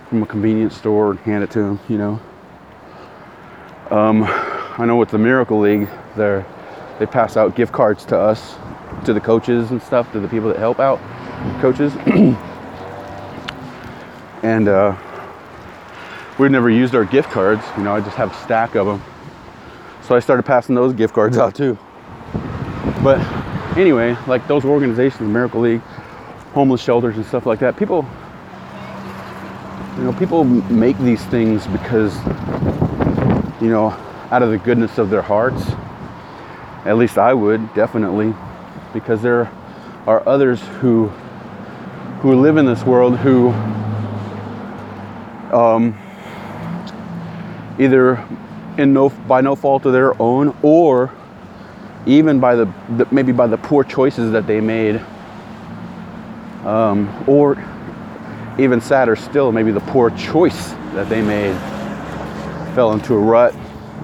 from 0.09 0.23
a 0.23 0.26
convenience 0.26 0.76
store 0.76 1.12
and 1.12 1.21
hand 1.21 1.45
it 1.45 1.50
to 1.50 1.61
him, 1.61 1.81
you 1.88 1.99
know. 1.99 2.21
Um, 3.91 4.25
I 4.25 4.85
know 4.87 4.97
with 4.97 5.11
the 5.11 5.19
Miracle 5.19 5.61
League, 5.61 5.88
they 6.17 6.45
they 6.99 7.07
pass 7.07 7.37
out 7.37 7.55
gift 7.55 7.73
cards 7.73 8.05
to 8.07 8.19
us, 8.19 8.57
to 9.05 9.12
the 9.12 9.21
coaches 9.21 9.71
and 9.71 9.81
stuff, 9.83 10.11
to 10.12 10.21
the 10.21 10.29
people 10.29 10.49
that 10.49 10.59
help 10.59 10.81
out 10.81 10.99
coaches. 11.61 11.93
and 14.42 14.68
uh, 14.68 14.96
we've 16.38 16.50
never 16.50 16.70
used 16.70 16.94
our 16.94 17.04
gift 17.04 17.30
cards. 17.30 17.62
You 17.76 17.84
know, 17.84 17.94
I 17.94 18.00
just 18.00 18.16
have 18.16 18.32
a 18.32 18.34
stack 18.42 18.75
of 18.75 18.87
them. 18.87 19.02
So 20.02 20.16
I 20.16 20.20
started 20.20 20.44
passing 20.44 20.75
those 20.75 20.92
gift 20.92 21.14
cards 21.14 21.38
out 21.38 21.54
too. 21.54 21.78
But 23.02 23.18
anyway, 23.76 24.16
like 24.26 24.46
those 24.49 24.64
organizations, 24.64 25.20
Miracle 25.20 25.61
League, 25.61 25.80
homeless 26.52 26.82
shelters 26.82 27.16
and 27.16 27.25
stuff 27.25 27.46
like 27.46 27.61
that, 27.61 27.76
people, 27.76 28.06
you 29.96 30.04
know, 30.04 30.12
people 30.18 30.44
make 30.44 30.99
these 30.99 31.25
things 31.26 31.66
because, 31.68 32.16
you 33.62 33.68
know, 33.68 33.90
out 34.30 34.42
of 34.42 34.50
the 34.50 34.58
goodness 34.58 34.99
of 34.99 35.11
their 35.11 35.22
hearts. 35.22 35.62
At 36.84 36.96
least 36.96 37.16
I 37.16 37.32
would, 37.32 37.72
definitely, 37.75 38.34
because 38.92 39.22
there 39.22 39.50
are 40.06 40.26
others 40.28 40.61
who 40.80 41.06
who 42.22 42.40
live 42.40 42.56
in 42.56 42.66
this 42.66 42.84
world 42.84 43.16
who 43.16 43.52
um, 45.52 45.99
either 47.78 48.25
in 48.78 48.92
no 48.92 49.09
by 49.09 49.40
no 49.40 49.54
fault 49.54 49.85
of 49.87 49.92
their 49.92 50.21
own 50.21 50.56
or 50.62 51.12
even 52.06 52.40
by 52.40 52.54
the, 52.54 52.64
the 52.97 53.06
maybe 53.11 53.32
by 53.32 53.47
the 53.47 53.59
poor 53.59 53.85
choices 53.85 54.32
that 54.32 54.47
they 54.47 54.61
made 54.61 55.00
um, 56.64 57.25
or 57.26 57.56
even 58.59 58.80
sadder 58.80 59.16
still 59.16 59.52
maybe 59.52 59.71
the 59.71 59.80
poor 59.80 60.11
choice 60.11 60.71
that 60.94 61.09
they 61.09 61.23
made 61.23 61.54
fell 62.75 62.92
into 62.92 63.14
a 63.14 63.18
rut 63.18 63.54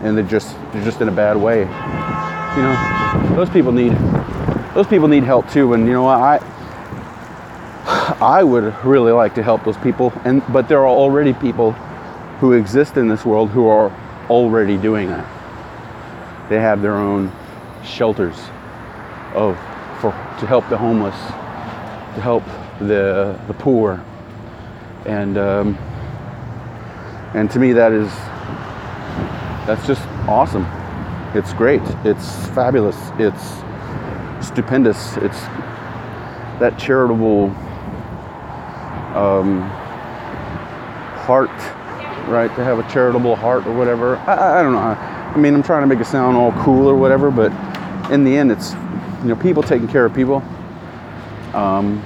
and 0.02 0.17
they're 0.17 0.25
just 0.25 0.55
they're 0.73 0.85
just 0.85 1.00
in 1.00 1.09
a 1.09 1.12
bad 1.12 1.37
way. 1.37 1.61
You 1.61 2.62
know 2.62 3.35
those 3.37 3.50
people 3.50 3.73
need 3.73 3.93
those 4.75 4.87
people 4.87 5.09
need 5.09 5.25
help 5.25 5.50
too 5.50 5.75
and 5.75 5.87
you 5.87 5.93
know 5.93 6.07
i 6.07 6.38
i 8.21 8.42
would 8.45 8.75
really 8.85 9.12
like 9.12 9.35
to 9.35 9.42
help 9.42 9.64
those 9.64 9.78
people 9.78 10.12
and 10.25 10.42
but 10.52 10.68
there 10.68 10.80
are 10.80 10.88
already 10.88 11.33
people 11.33 11.75
who 12.40 12.52
exist 12.52 12.97
in 12.97 13.09
this 13.09 13.25
world 13.25 13.50
who 13.50 13.66
are 13.66 13.90
already 14.30 14.76
doing 14.76 15.09
that. 15.09 16.49
They 16.49 16.61
have 16.61 16.83
their 16.83 16.95
own 16.95 17.33
shelters 17.85 18.37
of 19.35 19.57
for 20.00 20.12
to 20.40 20.47
help 20.47 20.68
the 20.68 20.78
homeless, 20.78 21.16
to 21.16 22.21
help 22.21 22.45
the 22.78 23.38
the 23.49 23.54
poor, 23.54 24.02
and 25.04 25.37
um, 25.37 25.75
and 27.35 27.50
to 27.50 27.59
me 27.59 27.73
that 27.73 27.92
is 27.92 28.11
that's 29.66 29.87
just 29.87 30.07
awesome. 30.28 30.64
It's 31.35 31.52
great. 31.52 31.83
It's 32.04 32.47
fabulous. 32.49 32.97
It's 33.18 33.42
stupendous. 34.47 35.16
It's 35.18 35.40
that 36.61 36.78
charitable 36.78 37.54
um, 39.19 39.61
heart 41.27 41.51
right? 42.29 42.55
To 42.57 42.65
have 42.65 42.79
a 42.79 42.89
charitable 42.91 43.37
heart 43.37 43.67
or 43.67 43.73
whatever. 43.73 44.17
I, 44.19 44.61
I 44.61 44.63
don't 44.63 44.73
know. 44.73 44.79
I, 44.79 45.37
mean, 45.37 45.55
I'm 45.55 45.63
trying 45.63 45.83
to 45.83 45.87
make 45.87 46.01
it 46.01 46.07
sound 46.07 46.37
all 46.37 46.53
cool 46.63 46.87
or 46.87 46.97
whatever, 46.97 47.31
but 47.31 47.53
in 48.11 48.25
the 48.25 48.37
end, 48.37 48.53
it's 48.53 48.73
you 49.23 49.29
know 49.29 49.37
people 49.37 49.63
taking 49.63 49.89
care 49.89 50.05
of 50.05 50.15
people. 50.15 50.43
Um, 51.55 52.05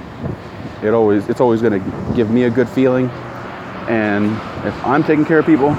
it 0.81 0.93
always 0.93 1.29
it's 1.29 1.41
always 1.41 1.61
going 1.61 1.81
to 1.81 2.13
give 2.15 2.29
me 2.31 2.43
a 2.43 2.49
good 2.49 2.69
feeling, 2.69 3.09
and 3.89 4.31
if 4.65 4.85
I'm 4.85 5.03
taking 5.03 5.25
care 5.25 5.39
of 5.39 5.45
people, 5.45 5.75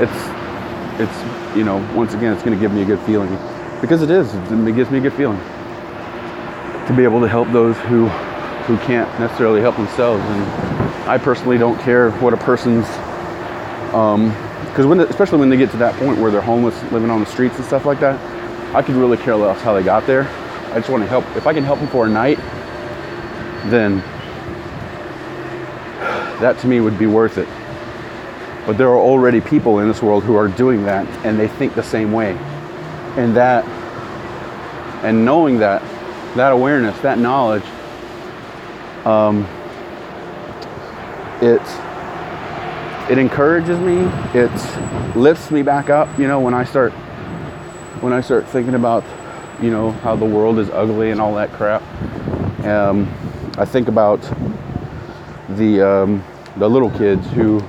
it's 0.00 0.12
it's 1.00 1.56
you 1.56 1.64
know 1.64 1.76
once 1.94 2.14
again 2.14 2.32
it's 2.32 2.42
going 2.42 2.56
to 2.56 2.60
give 2.60 2.72
me 2.72 2.82
a 2.82 2.86
good 2.86 3.00
feeling 3.00 3.30
because 3.80 4.02
it 4.02 4.10
is 4.10 4.32
it 4.34 4.74
gives 4.74 4.90
me 4.90 4.98
a 4.98 5.00
good 5.00 5.14
feeling 5.14 5.38
to 6.86 6.94
be 6.96 7.04
able 7.04 7.20
to 7.20 7.28
help 7.28 7.48
those 7.52 7.76
who 7.78 8.08
who 8.66 8.76
can't 8.78 9.08
necessarily 9.18 9.60
help 9.60 9.76
themselves 9.76 10.22
and 10.24 10.80
I 11.08 11.18
personally 11.18 11.58
don't 11.58 11.78
care 11.80 12.10
what 12.12 12.32
a 12.32 12.36
person's 12.36 12.86
because 13.90 14.84
um, 14.84 14.88
when, 14.88 15.00
especially 15.00 15.40
when 15.40 15.50
they 15.50 15.56
get 15.56 15.72
to 15.72 15.76
that 15.78 15.96
point 15.96 16.20
where 16.20 16.30
they're 16.30 16.40
homeless, 16.40 16.80
living 16.92 17.10
on 17.10 17.18
the 17.18 17.26
streets 17.26 17.56
and 17.56 17.64
stuff 17.64 17.84
like 17.84 17.98
that, 17.98 18.20
I 18.72 18.82
could 18.82 18.94
really 18.94 19.16
care 19.16 19.34
less 19.34 19.60
how 19.62 19.74
they 19.74 19.82
got 19.82 20.06
there. 20.06 20.28
I 20.72 20.74
just 20.74 20.88
want 20.88 21.02
to 21.02 21.08
help. 21.08 21.24
If 21.36 21.48
I 21.48 21.52
can 21.52 21.64
help 21.64 21.80
them 21.80 21.88
for 21.88 22.06
a 22.06 22.08
night, 22.08 22.38
then 23.68 23.98
that 26.40 26.56
to 26.60 26.68
me 26.68 26.78
would 26.78 26.96
be 26.96 27.06
worth 27.06 27.36
it. 27.36 27.48
But 28.64 28.78
there 28.78 28.88
are 28.90 28.98
already 28.98 29.40
people 29.40 29.80
in 29.80 29.88
this 29.88 30.00
world 30.00 30.22
who 30.22 30.36
are 30.36 30.46
doing 30.46 30.84
that, 30.84 31.08
and 31.26 31.36
they 31.36 31.48
think 31.48 31.74
the 31.74 31.82
same 31.82 32.12
way. 32.12 32.36
And 33.16 33.34
that, 33.34 33.64
and 35.04 35.24
knowing 35.24 35.58
that, 35.58 35.82
that 36.36 36.52
awareness, 36.52 36.96
that 37.00 37.18
knowledge, 37.18 37.64
um, 39.06 39.46
it 43.10 43.18
encourages 43.18 43.78
me. 43.80 43.98
It 44.38 45.16
lifts 45.16 45.50
me 45.50 45.62
back 45.62 45.90
up. 45.90 46.16
You 46.18 46.28
know, 46.28 46.40
when 46.40 46.54
I 46.54 46.64
start 46.64 46.92
when 48.02 48.12
I 48.12 48.20
start 48.20 48.46
thinking 48.46 48.74
about 48.74 49.04
you 49.60 49.70
know 49.70 49.90
how 49.90 50.16
the 50.16 50.24
world 50.24 50.58
is 50.58 50.70
ugly 50.70 51.10
and 51.10 51.20
all 51.20 51.34
that 51.34 51.52
crap. 51.52 51.82
Um, 52.64 53.08
I 53.58 53.64
think 53.64 53.88
about 53.88 54.20
the 55.50 55.82
um, 55.82 56.24
the 56.56 56.68
little 56.68 56.90
kids 56.90 57.26
who 57.32 57.60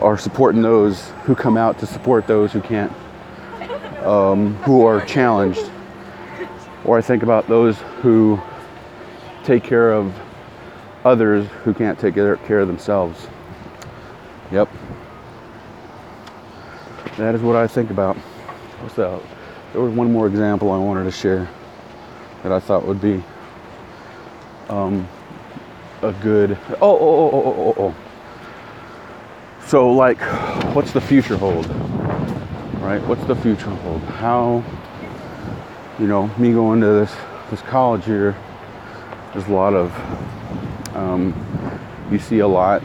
are 0.00 0.16
supporting 0.16 0.62
those 0.62 1.10
who 1.24 1.34
come 1.34 1.56
out 1.56 1.78
to 1.80 1.86
support 1.86 2.26
those 2.26 2.52
who 2.52 2.60
can't, 2.60 2.92
um, 4.04 4.54
who 4.56 4.84
are 4.84 5.04
challenged. 5.04 5.70
Or 6.84 6.98
I 6.98 7.00
think 7.00 7.22
about 7.22 7.48
those 7.48 7.78
who 8.02 8.40
take 9.42 9.64
care 9.64 9.92
of 9.92 10.14
others 11.04 11.46
who 11.64 11.74
can't 11.74 11.98
take 11.98 12.14
care 12.14 12.60
of 12.60 12.66
themselves. 12.66 13.26
Yep. 14.50 14.68
That 17.16 17.34
is 17.34 17.42
what 17.42 17.56
I 17.56 17.66
think 17.66 17.90
about. 17.90 18.16
What's 18.16 18.94
that? 18.96 19.22
There 19.72 19.80
was 19.80 19.94
one 19.94 20.12
more 20.12 20.26
example 20.26 20.70
I 20.70 20.78
wanted 20.78 21.04
to 21.04 21.10
share 21.10 21.48
that 22.42 22.52
I 22.52 22.60
thought 22.60 22.86
would 22.86 23.00
be 23.00 23.22
um, 24.68 25.08
a 26.02 26.12
good. 26.12 26.58
Oh, 26.80 26.98
oh, 26.98 27.30
oh, 27.32 27.42
oh, 27.44 27.54
oh, 27.56 27.74
oh. 27.78 27.94
So, 29.66 29.90
like, 29.92 30.20
what's 30.74 30.92
the 30.92 31.00
future 31.00 31.36
hold? 31.36 31.66
Right? 32.80 33.02
What's 33.06 33.24
the 33.24 33.36
future 33.36 33.70
hold? 33.70 34.02
How, 34.02 34.62
you 35.98 36.06
know, 36.06 36.28
me 36.36 36.52
going 36.52 36.80
to 36.80 36.86
this 36.86 37.14
this 37.50 37.62
college 37.62 38.04
here, 38.04 38.36
there's 39.32 39.46
a 39.46 39.52
lot 39.52 39.74
of, 39.74 39.90
um, 40.94 41.34
you 42.10 42.18
see 42.18 42.38
a 42.38 42.48
lot. 42.48 42.82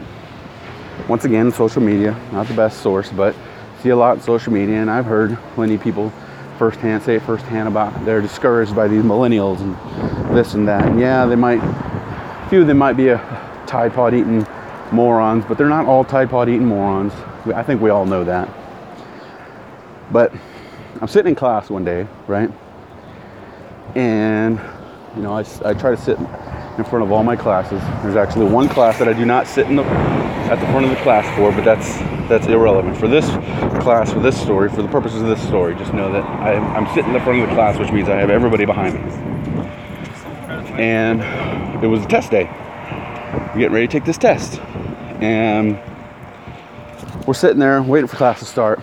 Once 1.08 1.24
again, 1.24 1.50
social 1.50 1.82
media, 1.82 2.18
not 2.32 2.46
the 2.46 2.54
best 2.54 2.80
source, 2.82 3.10
but 3.10 3.34
see 3.82 3.88
a 3.88 3.96
lot 3.96 4.22
social 4.22 4.52
media, 4.52 4.76
and 4.76 4.90
I've 4.90 5.06
heard 5.06 5.38
plenty 5.54 5.74
of 5.74 5.82
people 5.82 6.12
firsthand 6.58 7.02
say 7.02 7.16
it 7.16 7.22
firsthand 7.22 7.66
about 7.66 8.04
they're 8.04 8.20
discouraged 8.20 8.76
by 8.76 8.86
these 8.86 9.02
millennials 9.02 9.60
and 9.60 10.36
this 10.36 10.52
and 10.52 10.68
that. 10.68 10.84
And 10.86 11.00
yeah, 11.00 11.24
they 11.24 11.34
might, 11.34 11.58
a 11.58 12.46
few 12.50 12.60
of 12.60 12.66
them 12.66 12.76
might 12.76 12.98
be 12.98 13.08
a 13.08 13.16
Tide 13.66 13.94
Pod 13.94 14.12
eating 14.12 14.46
morons, 14.92 15.44
but 15.46 15.56
they're 15.56 15.68
not 15.68 15.86
all 15.86 16.04
Tide 16.04 16.28
Pod 16.28 16.50
eating 16.50 16.66
morons. 16.66 17.14
I 17.54 17.62
think 17.62 17.80
we 17.80 17.88
all 17.88 18.04
know 18.04 18.24
that. 18.24 18.48
But 20.12 20.34
I'm 21.00 21.08
sitting 21.08 21.30
in 21.30 21.34
class 21.34 21.70
one 21.70 21.84
day, 21.84 22.06
right? 22.26 22.50
And, 23.94 24.60
you 25.16 25.22
know, 25.22 25.32
I, 25.32 25.44
I 25.64 25.72
try 25.72 25.92
to 25.92 25.96
sit 25.96 26.18
in 26.80 26.84
front 26.84 27.04
of 27.04 27.12
all 27.12 27.22
my 27.22 27.36
classes. 27.36 27.80
There's 28.02 28.16
actually 28.16 28.46
one 28.46 28.68
class 28.68 28.98
that 28.98 29.08
I 29.08 29.12
do 29.12 29.24
not 29.24 29.46
sit 29.46 29.66
in 29.66 29.76
the, 29.76 29.84
at 29.84 30.58
the 30.58 30.66
front 30.66 30.86
of 30.86 30.90
the 30.90 30.96
class 30.96 31.24
for, 31.36 31.52
but 31.52 31.64
that's 31.64 31.98
that's 32.28 32.46
irrelevant. 32.46 32.96
For 32.96 33.08
this 33.08 33.26
class, 33.82 34.12
for 34.12 34.20
this 34.20 34.40
story, 34.40 34.68
for 34.68 34.82
the 34.82 34.88
purposes 34.88 35.20
of 35.20 35.28
this 35.28 35.42
story, 35.46 35.74
just 35.74 35.92
know 35.92 36.12
that 36.12 36.24
I, 36.24 36.54
I'm 36.54 36.86
sitting 36.94 37.06
in 37.06 37.12
the 37.12 37.20
front 37.20 37.40
of 37.40 37.48
the 37.48 37.54
class, 37.54 37.76
which 37.78 37.90
means 37.90 38.08
I 38.08 38.16
have 38.16 38.30
everybody 38.30 38.64
behind 38.64 38.94
me. 38.94 39.00
And 40.80 41.84
it 41.84 41.88
was 41.88 42.04
a 42.04 42.08
test 42.08 42.30
day. 42.30 42.44
We're 42.44 43.58
getting 43.58 43.72
ready 43.72 43.88
to 43.88 43.92
take 43.92 44.04
this 44.04 44.16
test. 44.16 44.60
And 45.20 45.78
we're 47.26 47.34
sitting 47.34 47.58
there 47.58 47.82
waiting 47.82 48.06
for 48.06 48.16
class 48.16 48.38
to 48.38 48.44
start. 48.44 48.80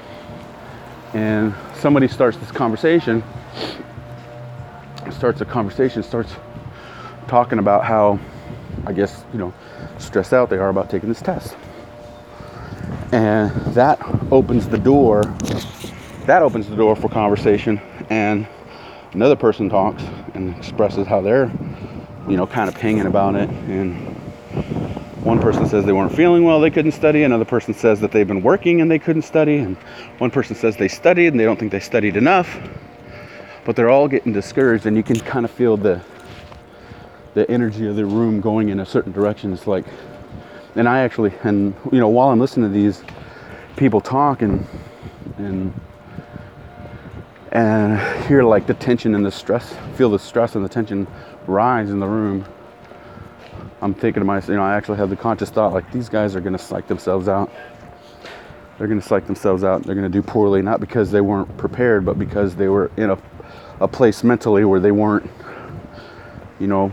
And 1.13 1.55
somebody 1.75 2.09
starts 2.09 2.35
this 2.37 2.51
conversation, 2.51 3.23
starts 5.09 5.39
a 5.39 5.45
conversation, 5.45 6.03
starts 6.03 6.35
talking 7.27 7.59
about 7.59 7.83
how, 7.83 8.19
I 8.85 8.93
guess, 8.93 9.23
you 9.33 9.39
know, 9.39 9.53
stressed 9.97 10.33
out 10.33 10.49
they 10.49 10.57
are 10.57 10.69
about 10.69 10.89
taking 10.89 11.09
this 11.09 11.21
test. 11.21 11.55
And 13.11 13.51
that 13.73 13.99
opens 14.31 14.67
the 14.67 14.77
door, 14.77 15.23
that 16.25 16.41
opens 16.41 16.67
the 16.69 16.75
door 16.75 16.95
for 16.95 17.09
conversation. 17.09 17.79
And 18.09 18.47
another 19.13 19.35
person 19.35 19.69
talks 19.69 20.03
and 20.33 20.55
expresses 20.57 21.07
how 21.07 21.21
they're, 21.21 21.51
you 22.27 22.37
know, 22.37 22.47
kind 22.47 22.69
of 22.69 22.75
pinging 22.75 23.05
about 23.05 23.35
it. 23.35 23.49
And 23.49 23.95
one 25.23 25.39
person 25.39 25.67
says 25.67 25.85
they 25.85 25.93
weren't 25.93 26.15
feeling 26.15 26.43
well, 26.43 26.59
they 26.59 26.71
couldn't 26.71 26.93
study. 26.93 27.23
Another 27.23 27.45
person 27.45 27.73
says 27.73 27.99
that 28.01 28.11
they've 28.11 28.27
been 28.27 28.43
working 28.43 28.81
and 28.81 28.89
they 28.89 28.99
couldn't 28.99 29.23
study. 29.23 29.57
And 29.57 29.75
one 30.19 30.31
person 30.31 30.55
says 30.55 30.77
they 30.77 30.87
studied 30.87 31.27
and 31.27 31.39
they 31.39 31.43
don't 31.43 31.59
think 31.59 31.71
they 31.71 31.79
studied 31.79 32.15
enough. 32.15 32.59
But 33.65 33.75
they're 33.75 33.89
all 33.89 34.07
getting 34.07 34.31
discouraged, 34.31 34.85
and 34.85 34.95
you 34.95 35.03
can 35.03 35.19
kind 35.19 35.43
of 35.43 35.51
feel 35.51 35.75
the 35.75 36.01
the 37.37 37.49
energy 37.51 37.85
of 37.87 37.95
the 37.95 38.03
room 38.03 38.41
going 38.41 38.69
in 38.69 38.79
a 38.79 38.85
certain 38.85 39.11
direction. 39.11 39.53
It's 39.53 39.67
like, 39.67 39.85
and 40.75 40.89
I 40.89 41.01
actually, 41.01 41.31
and 41.43 41.75
you 41.91 41.99
know, 41.99 42.09
while 42.09 42.29
I'm 42.29 42.39
listening 42.39 42.71
to 42.71 42.73
these 42.73 43.03
people 43.75 44.01
talk 44.01 44.41
and 44.41 44.65
and 45.37 45.71
and 47.51 48.25
hear 48.25 48.41
like 48.41 48.65
the 48.65 48.73
tension 48.73 49.13
and 49.13 49.23
the 49.23 49.31
stress, 49.31 49.75
feel 49.95 50.09
the 50.09 50.17
stress 50.17 50.55
and 50.55 50.65
the 50.65 50.69
tension 50.69 51.05
rise 51.45 51.91
in 51.91 51.99
the 51.99 52.07
room. 52.07 52.43
I'm 53.83 53.93
thinking 53.93 54.21
to 54.21 54.25
myself, 54.25 54.49
you 54.49 54.55
know, 54.55 54.63
I 54.63 54.75
actually 54.75 54.97
have 54.97 55.11
the 55.11 55.15
conscious 55.15 55.51
thought 55.51 55.73
like 55.73 55.91
these 55.91 56.09
guys 56.09 56.35
are 56.35 56.41
to 56.41 56.57
psych 56.57 56.87
themselves 56.87 57.27
out. 57.27 57.51
They're 58.79 58.87
to 58.87 58.99
psych 58.99 59.27
themselves 59.27 59.63
out. 59.63 59.83
They're 59.83 59.93
to 59.93 60.09
do 60.09 60.23
poorly, 60.23 60.63
not 60.63 60.79
because 60.79 61.11
they 61.11 61.21
weren't 61.21 61.55
prepared, 61.55 62.03
but 62.03 62.17
because 62.17 62.55
they 62.55 62.67
were 62.67 62.89
in 62.97 63.11
a, 63.11 63.17
a 63.79 63.87
place 63.87 64.23
mentally 64.23 64.65
where 64.65 64.79
they 64.79 64.91
weren't, 64.91 65.29
you 66.59 66.65
know, 66.65 66.91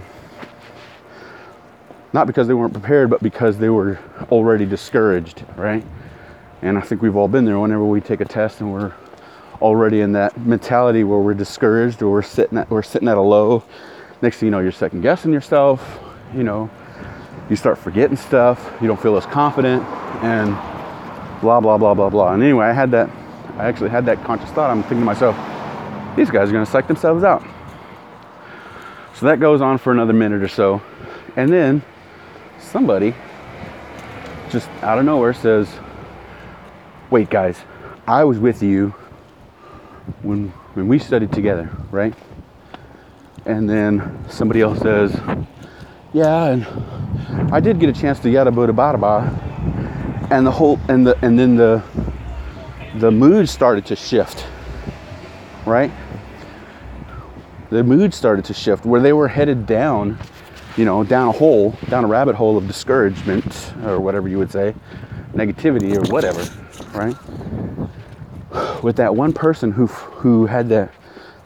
not 2.14 2.28
because 2.28 2.46
they 2.46 2.54
weren't 2.54 2.72
prepared, 2.72 3.10
but 3.10 3.20
because 3.24 3.58
they 3.58 3.68
were 3.68 3.98
already 4.30 4.64
discouraged, 4.64 5.44
right? 5.56 5.84
And 6.62 6.78
I 6.78 6.80
think 6.80 7.02
we've 7.02 7.16
all 7.16 7.26
been 7.26 7.44
there 7.44 7.58
whenever 7.58 7.84
we 7.84 8.00
take 8.00 8.20
a 8.20 8.24
test 8.24 8.60
and 8.60 8.72
we're 8.72 8.92
already 9.60 10.00
in 10.00 10.12
that 10.12 10.38
mentality 10.40 11.02
where 11.02 11.18
we're 11.18 11.34
discouraged 11.34 12.02
or 12.02 12.10
we're 12.10 12.22
sitting 12.22 12.56
at 12.56 12.70
we're 12.70 12.84
sitting 12.84 13.08
at 13.08 13.16
a 13.16 13.20
low. 13.20 13.64
Next 14.22 14.38
thing 14.38 14.46
you 14.46 14.50
know, 14.52 14.60
you're 14.60 14.70
second 14.70 15.00
guessing 15.00 15.32
yourself, 15.32 16.00
you 16.32 16.44
know, 16.44 16.70
you 17.50 17.56
start 17.56 17.78
forgetting 17.78 18.16
stuff, 18.16 18.72
you 18.80 18.86
don't 18.86 19.00
feel 19.00 19.16
as 19.16 19.26
confident, 19.26 19.82
and 20.22 20.50
blah 21.40 21.58
blah 21.58 21.76
blah 21.76 21.94
blah 21.94 22.10
blah. 22.10 22.32
And 22.32 22.42
anyway, 22.44 22.66
I 22.66 22.72
had 22.72 22.92
that 22.92 23.10
I 23.58 23.66
actually 23.66 23.90
had 23.90 24.06
that 24.06 24.22
conscious 24.22 24.50
thought. 24.50 24.70
I'm 24.70 24.82
thinking 24.82 25.00
to 25.00 25.04
myself, 25.04 25.36
these 26.16 26.30
guys 26.30 26.48
are 26.48 26.52
gonna 26.52 26.64
psych 26.64 26.86
themselves 26.86 27.24
out. 27.24 27.42
So 29.14 29.26
that 29.26 29.40
goes 29.40 29.60
on 29.60 29.78
for 29.78 29.90
another 29.90 30.12
minute 30.12 30.42
or 30.42 30.48
so. 30.48 30.80
And 31.36 31.52
then 31.52 31.82
somebody 32.64 33.14
just 34.50 34.68
out 34.82 34.98
of 34.98 35.04
nowhere 35.04 35.34
says, 35.34 35.68
Wait, 37.10 37.30
guys, 37.30 37.58
I 38.06 38.24
was 38.24 38.38
with 38.38 38.62
you 38.62 38.94
when, 40.22 40.48
when 40.74 40.88
we 40.88 40.98
studied 40.98 41.32
together, 41.32 41.70
right? 41.90 42.14
And 43.46 43.68
then 43.68 44.24
somebody 44.28 44.60
else 44.60 44.78
says, 44.80 45.14
Yeah, 46.12 46.46
and 46.46 47.52
I 47.52 47.60
did 47.60 47.78
get 47.78 47.88
a 47.88 47.92
chance 47.92 48.20
to 48.20 48.30
yada 48.30 48.50
buddha 48.50 48.72
bada 48.72 49.00
ba. 49.00 50.28
And 50.30 50.46
the 50.46 50.50
whole 50.50 50.80
and 50.88 51.06
the 51.06 51.16
and 51.24 51.38
then 51.38 51.56
the 51.56 51.82
the 52.96 53.10
mood 53.10 53.48
started 53.48 53.86
to 53.86 53.96
shift. 53.96 54.46
Right? 55.66 55.90
The 57.70 57.82
mood 57.82 58.14
started 58.14 58.44
to 58.46 58.54
shift 58.54 58.84
where 58.84 59.00
they 59.00 59.12
were 59.12 59.28
headed 59.28 59.66
down 59.66 60.18
you 60.76 60.84
know, 60.84 61.04
down 61.04 61.28
a 61.28 61.32
hole, 61.32 61.76
down 61.88 62.04
a 62.04 62.06
rabbit 62.06 62.34
hole 62.34 62.56
of 62.56 62.66
discouragement 62.66 63.72
or 63.84 64.00
whatever 64.00 64.28
you 64.28 64.38
would 64.38 64.50
say, 64.50 64.74
negativity 65.32 65.96
or 65.96 66.12
whatever, 66.12 66.42
right? 66.98 67.16
With 68.82 68.96
that 68.96 69.14
one 69.14 69.32
person 69.32 69.72
who 69.72 69.86
who 69.86 70.46
had 70.46 70.68
that 70.70 70.92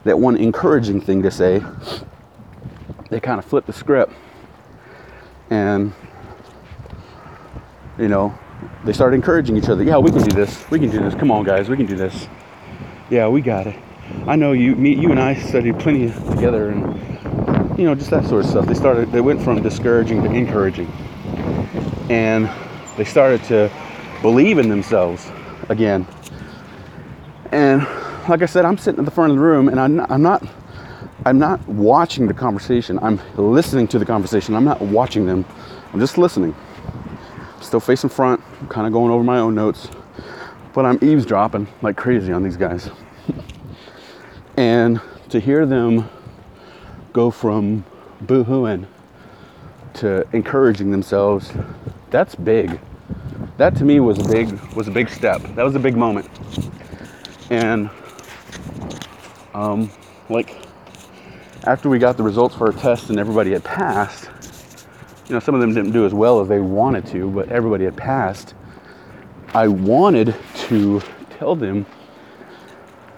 that 0.05 0.19
one 0.19 0.37
encouraging 0.37 1.01
thing 1.01 1.23
to 1.23 1.31
say, 1.31 1.63
they 3.11 3.21
kind 3.21 3.39
of 3.39 3.45
flipped 3.45 3.67
the 3.67 3.73
script 3.73 4.13
and 5.51 5.93
you 7.99 8.09
know, 8.09 8.37
they 8.85 8.93
started 8.93 9.17
encouraging 9.17 9.57
each 9.57 9.69
other. 9.69 9.83
Yeah, 9.83 9.99
we 9.99 10.11
can 10.11 10.23
do 10.23 10.35
this. 10.35 10.69
We 10.71 10.79
can 10.79 10.91
do 10.91 11.01
this. 11.01 11.15
Come 11.15 11.31
on, 11.31 11.45
guys, 11.45 11.69
we 11.69 11.77
can 11.77 11.87
do 11.87 11.97
this. 11.97 12.29
Yeah, 13.11 13.29
we 13.29 13.41
got 13.41 13.67
it. 13.67 13.77
I 14.27 14.37
know 14.37 14.53
you, 14.53 14.75
me, 14.77 14.95
you 14.95 15.11
and 15.11 15.21
I 15.21 15.35
studied 15.35 15.79
plenty 15.79 16.11
together, 16.31 16.71
and 16.71 17.48
you 17.79 17.85
know, 17.85 17.95
just 17.95 18.11
that 18.11 18.27
sort 18.27 18.45
of 18.45 18.51
stuff. 18.51 18.67
They 18.67 18.75
started, 18.75 19.13
they 19.13 19.21
went 19.21 19.41
from 19.41 19.63
discouraging 19.63 20.25
to 20.25 20.31
encouraging. 20.33 20.89
And 22.11 22.51
they 22.97 23.05
started 23.05 23.43
to 23.45 23.71
believe 24.21 24.59
in 24.59 24.69
themselves 24.69 25.31
again. 25.69 26.05
And 27.53 27.87
like 28.29 28.43
I 28.43 28.47
said, 28.47 28.65
I'm 28.65 28.79
sitting 28.79 28.99
at 28.99 29.05
the 29.05 29.13
front 29.13 29.31
of 29.31 29.37
the 29.37 29.43
room 29.43 29.69
and 29.69 29.79
I'm 29.79 29.95
not, 29.95 30.11
I'm 30.11 30.23
not, 30.23 30.45
I'm 31.25 31.39
not 31.39 31.67
watching 31.69 32.27
the 32.27 32.35
conversation. 32.35 32.99
I'm 33.01 33.21
listening 33.37 33.87
to 33.89 34.01
the 34.01 34.05
conversation. 34.05 34.57
I'm 34.57 34.65
not 34.65 34.81
watching 34.81 35.27
them. 35.27 35.45
I'm 35.93 36.01
just 36.01 36.19
listening. 36.19 36.57
Still 37.61 37.81
facing 37.81 38.11
front, 38.11 38.41
kind 38.69 38.89
of 38.89 38.93
going 38.93 39.13
over 39.13 39.23
my 39.23 39.39
own 39.39 39.55
notes, 39.55 39.89
but 40.75 40.85
I'm 40.85 40.99
eavesdropping 41.01 41.69
like 41.83 41.97
crazy 41.97 42.33
on 42.33 42.43
these 42.43 42.57
guys. 42.57 42.91
and 44.57 45.01
to 45.29 45.39
hear 45.39 45.65
them 45.65 46.09
go 47.13 47.31
from 47.31 47.85
boohooing 48.25 48.87
to 49.95 50.27
encouraging 50.33 50.91
themselves, 50.91 51.53
that's 52.11 52.35
big. 52.35 52.81
That 53.57 53.75
to 53.77 53.85
me 53.85 54.01
was 54.01 54.19
a 54.19 54.29
big 54.29 54.53
was 54.75 54.89
a 54.89 54.91
big 54.91 55.09
step. 55.09 55.43
That 55.55 55.65
was 55.65 55.75
a 55.75 55.79
big 55.79 55.97
moment. 55.97 56.29
And 57.51 57.91
um, 59.55 59.91
like 60.29 60.57
after 61.65 61.89
we 61.89 61.99
got 61.99 62.17
the 62.17 62.23
results 62.23 62.55
for 62.55 62.67
our 62.67 62.73
test 62.73 63.11
and 63.11 63.19
everybody 63.19 63.53
had 63.53 63.65
passed, 63.65 64.31
you 65.29 65.35
know, 65.35 65.41
some 65.41 65.55
of 65.55 65.61
them 65.61 65.75
didn't 65.75 65.93
do 65.93 66.07
as 66.07 66.15
well 66.15 66.41
as 66.41 66.49
they 66.49 66.61
wanted 66.61 67.07
to, 67.07 67.31
but 67.31 67.49
everybody 67.51 67.85
had 67.85 67.97
passed. 67.97 68.55
I 69.55 69.67
wanted 69.69 70.35
to 70.69 71.03
tell 71.39 71.57
them 71.57 71.87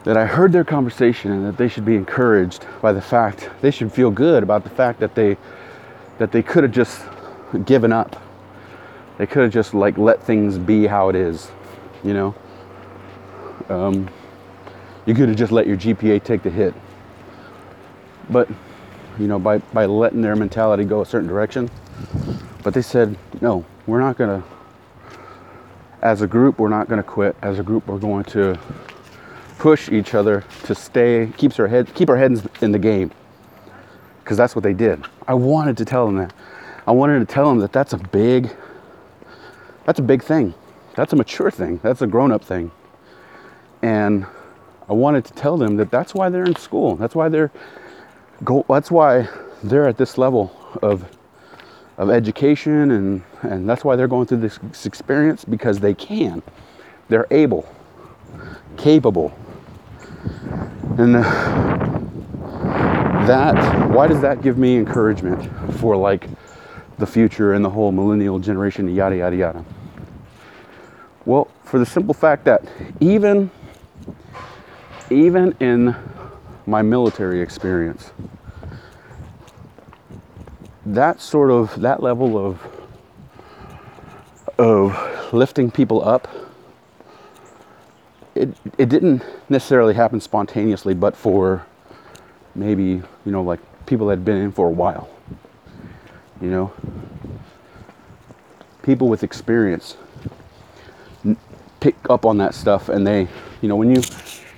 that 0.05 0.17
I 0.17 0.27
heard 0.27 0.53
their 0.53 0.65
conversation 0.65 1.31
and 1.31 1.47
that 1.47 1.57
they 1.57 1.69
should 1.69 1.85
be 1.85 1.97
encouraged 1.97 2.65
by 2.81 2.93
the 2.93 3.03
fact 3.03 3.51
they 3.61 3.71
should 3.71 3.93
feel 3.93 4.11
good 4.11 4.43
about 4.43 4.65
the 4.65 4.71
fact 4.71 5.01
that 5.01 5.15
they 5.15 5.37
that 6.19 6.33
they 6.33 6.43
could 6.43 6.65
have 6.65 6.73
just 6.73 7.03
given 7.65 7.93
up. 7.93 8.21
They 9.19 9.27
could 9.27 9.43
have 9.43 9.53
just 9.53 9.75
like 9.75 9.99
let 9.99 10.23
things 10.23 10.59
be 10.59 10.87
how 10.87 11.09
it 11.09 11.17
is, 11.17 11.51
you 12.03 12.15
know. 12.15 12.35
Um, 13.69 14.09
you 15.07 15.15
could 15.15 15.29
have 15.29 15.39
just 15.39 15.53
let 15.53 15.67
your 15.67 15.77
GPA 15.77 16.23
take 16.25 16.43
the 16.43 16.51
hit. 16.51 16.75
But 18.29 18.49
you 19.19 19.27
know, 19.27 19.39
by 19.39 19.59
by 19.59 19.87
letting 19.87 20.23
their 20.23 20.37
mentality 20.37 20.85
go 20.85 21.03
a 21.03 21.07
certain 21.07 21.29
direction. 21.29 21.71
But 22.63 22.75
they 22.75 22.83
said, 22.83 23.17
no, 23.41 23.65
we're 23.87 24.01
not 24.01 24.17
gonna 24.17 24.43
as 26.03 26.23
a 26.23 26.27
group, 26.27 26.59
we're 26.59 26.69
not 26.69 26.89
to 26.89 27.03
quit. 27.03 27.37
As 27.43 27.59
a 27.59 27.63
group, 27.63 27.87
we're 27.87 27.99
going 27.99 28.25
to 28.25 28.59
push 29.61 29.91
each 29.91 30.15
other 30.15 30.43
to 30.65 30.75
stay, 30.75 31.31
keeps 31.37 31.61
our 31.61 31.69
head, 31.69 31.95
keep 31.95 32.09
our 32.09 32.17
heads 32.17 32.43
in 32.63 32.73
the 32.73 32.79
game. 32.79 33.11
Because 34.25 34.39
that's 34.39 34.57
what 34.57 34.63
they 34.63 34.73
did. 34.73 35.05
I 35.29 35.35
wanted 35.35 35.77
to 35.77 35.85
tell 35.85 36.07
them 36.07 36.17
that. 36.17 36.33
I 36.87 36.93
wanted 36.93 37.19
to 37.21 37.27
tell 37.27 37.51
them 37.51 37.59
that 37.59 37.71
that's 37.71 37.93
a 37.93 37.99
big, 37.99 38.51
that's 39.85 39.99
a 39.99 40.03
big 40.03 40.23
thing. 40.23 40.55
That's 40.97 41.13
a 41.13 41.17
mature 41.17 41.51
thing. 41.51 41.79
That's 41.83 42.01
a 42.01 42.07
grown-up 42.07 42.43
thing. 42.43 42.71
And 43.83 44.25
I 44.89 44.95
wanted 44.95 45.27
to 45.27 45.35
tell 45.35 45.59
them 45.59 45.77
that 45.77 45.91
that's 45.91 46.15
why 46.15 46.31
they're 46.31 46.45
in 46.45 46.57
school. 46.57 46.97
That's 46.97 47.15
why 47.15 47.29
they're 47.29 47.53
go. 48.43 48.65
That's 48.67 48.91
why 48.91 49.29
they're 49.63 49.87
at 49.87 49.99
this 49.99 50.17
level 50.17 50.57
of 50.83 51.05
of 51.99 52.09
education 52.09 52.93
and, 52.93 53.23
and 53.43 53.69
that's 53.69 53.85
why 53.85 53.95
they're 53.95 54.09
going 54.09 54.27
through 54.27 54.41
this 54.41 54.87
experience 54.87 55.45
because 55.45 55.81
they 55.81 55.93
can. 55.93 56.43
They're 57.11 57.27
able, 57.31 57.69
capable. 58.79 59.35
And 60.99 61.17
uh, 61.17 61.23
that, 63.27 63.91
why 63.91 64.07
does 64.07 64.21
that 64.21 64.43
give 64.43 64.59
me 64.59 64.77
encouragement 64.77 65.51
for 65.77 65.97
like 65.97 66.29
the 66.99 67.07
future 67.07 67.53
and 67.55 67.65
the 67.65 67.71
whole 67.71 67.93
millennial 67.93 68.39
generation, 68.39 68.89
yada, 68.95 69.17
yada, 69.17 69.37
yada? 69.37 69.65
Well, 71.25 71.49
for 71.65 71.79
the 71.79 71.87
simple 71.87 72.15
fact 72.15 72.45
that 72.45 72.65
even, 72.99 73.51
even 75.11 75.55
in 75.61 75.95
my 76.67 76.83
military 76.83 77.41
experience, 77.41 78.11
that 80.87 81.21
sort 81.21 81.51
of 81.51 81.81
that 81.81 82.03
level 82.03 82.37
of 82.39 82.67
of 84.59 85.33
lifting 85.33 85.71
people 85.71 86.07
up 86.07 86.29
it 88.81 88.89
didn't 88.89 89.23
necessarily 89.49 89.95
happen 89.95 90.21
spontaneously 90.21 90.95
but 90.95 91.17
for 91.17 91.65
maybe 92.55 92.83
you 92.85 93.33
know 93.33 93.43
like 93.43 93.61
people 93.87 94.07
that 94.07 94.13
had 94.13 94.25
been 94.25 94.37
in 94.37 94.53
for 94.53 94.67
a 94.67 94.71
while 94.71 95.09
you 96.41 96.51
know 96.51 96.73
people 98.83 99.09
with 99.09 99.23
experience 99.23 99.97
pick 101.81 101.97
up 102.09 102.25
on 102.25 102.39
that 102.39 102.55
stuff 102.55 102.89
and 102.89 103.07
they 103.07 103.29
you 103.61 103.69
know 103.69 103.77
when 103.77 103.95
you 103.95 104.03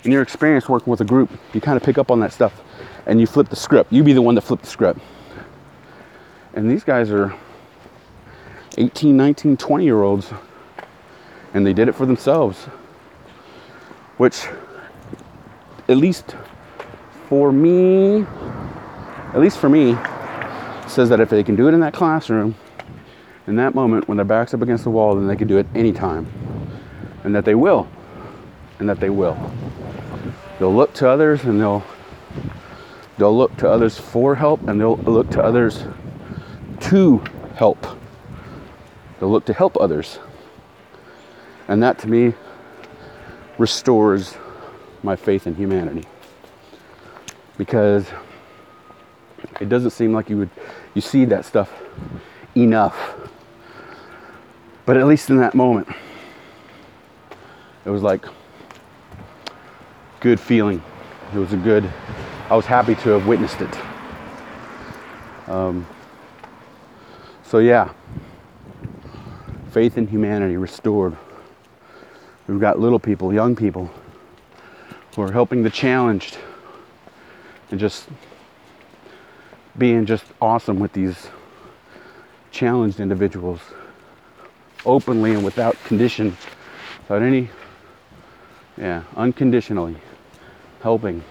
in 0.04 0.12
your 0.12 0.22
experience 0.22 0.68
working 0.68 0.90
with 0.90 1.00
a 1.00 1.04
group 1.04 1.30
you 1.52 1.60
kind 1.60 1.76
of 1.76 1.82
pick 1.82 1.98
up 1.98 2.10
on 2.10 2.20
that 2.20 2.32
stuff 2.32 2.62
and 3.06 3.20
you 3.20 3.26
flip 3.26 3.48
the 3.48 3.56
script 3.56 3.92
you 3.92 4.02
be 4.02 4.12
the 4.12 4.22
one 4.22 4.34
that 4.34 4.42
flip 4.42 4.60
the 4.60 4.66
script 4.66 5.00
and 6.54 6.70
these 6.70 6.84
guys 6.84 7.10
are 7.10 7.34
18, 8.78 9.16
19, 9.16 9.56
20 9.56 9.84
year 9.84 10.02
olds. 10.02 10.32
And 11.54 11.66
they 11.66 11.72
did 11.72 11.88
it 11.88 11.94
for 11.94 12.06
themselves. 12.06 12.66
Which, 14.16 14.46
at 15.88 15.96
least 15.96 16.36
for 17.28 17.52
me, 17.52 18.26
at 19.32 19.40
least 19.40 19.58
for 19.58 19.68
me, 19.68 19.96
says 20.86 21.08
that 21.08 21.20
if 21.20 21.30
they 21.30 21.42
can 21.42 21.56
do 21.56 21.68
it 21.68 21.74
in 21.74 21.80
that 21.80 21.94
classroom, 21.94 22.54
in 23.46 23.56
that 23.56 23.74
moment 23.74 24.08
when 24.08 24.16
their 24.16 24.24
back's 24.24 24.54
up 24.54 24.62
against 24.62 24.84
the 24.84 24.90
wall, 24.90 25.14
then 25.14 25.26
they 25.26 25.36
can 25.36 25.48
do 25.48 25.58
it 25.58 25.66
anytime. 25.74 26.26
And 27.24 27.34
that 27.34 27.44
they 27.44 27.54
will. 27.54 27.88
And 28.78 28.88
that 28.88 29.00
they 29.00 29.10
will. 29.10 29.36
They'll 30.58 30.74
look 30.74 30.92
to 30.94 31.08
others 31.08 31.44
and 31.44 31.60
they'll 31.60 31.84
they'll 33.18 33.36
look 33.36 33.56
to 33.58 33.68
others 33.68 33.98
for 33.98 34.34
help 34.34 34.66
and 34.68 34.80
they'll 34.80 34.96
look 34.96 35.30
to 35.30 35.42
others 35.42 35.84
to 36.80 37.22
help. 37.54 37.86
They'll 39.18 39.30
look 39.30 39.44
to 39.46 39.54
help 39.54 39.76
others. 39.80 40.18
And 41.68 41.82
that 41.82 41.98
to 42.00 42.08
me 42.08 42.34
restores 43.62 44.36
my 45.02 45.16
faith 45.16 45.46
in 45.46 45.54
humanity. 45.54 46.04
Because 47.56 48.06
it 49.60 49.68
doesn't 49.68 49.92
seem 49.92 50.12
like 50.12 50.28
you 50.28 50.38
would 50.38 50.50
you 50.94 51.00
see 51.00 51.24
that 51.26 51.44
stuff 51.44 51.72
enough. 52.56 52.96
But 54.84 54.96
at 54.96 55.06
least 55.06 55.30
in 55.30 55.36
that 55.36 55.54
moment, 55.54 55.88
it 57.86 57.90
was 57.90 58.02
like 58.02 58.26
good 60.20 60.40
feeling. 60.40 60.82
It 61.32 61.38
was 61.38 61.52
a 61.52 61.56
good 61.56 61.88
I 62.50 62.56
was 62.56 62.66
happy 62.66 62.94
to 62.96 63.10
have 63.10 63.26
witnessed 63.26 63.60
it. 63.60 63.74
Um, 65.48 65.86
so, 67.44 67.58
yeah, 67.58 67.92
faith 69.70 69.96
in 69.96 70.06
humanity 70.06 70.56
restored. 70.56 71.16
We've 72.46 72.60
got 72.60 72.80
little 72.80 72.98
people, 72.98 73.32
young 73.32 73.54
people, 73.54 73.90
who 75.14 75.22
are 75.22 75.32
helping 75.32 75.62
the 75.62 75.70
challenged 75.70 76.38
and 77.70 77.78
just 77.78 78.08
being 79.78 80.06
just 80.06 80.24
awesome 80.40 80.78
with 80.78 80.92
these 80.92 81.28
challenged 82.50 83.00
individuals 83.00 83.60
openly 84.84 85.32
and 85.34 85.44
without 85.44 85.76
condition, 85.84 86.36
without 87.02 87.22
any, 87.22 87.48
yeah, 88.76 89.02
unconditionally 89.16 89.96
helping 90.82 91.22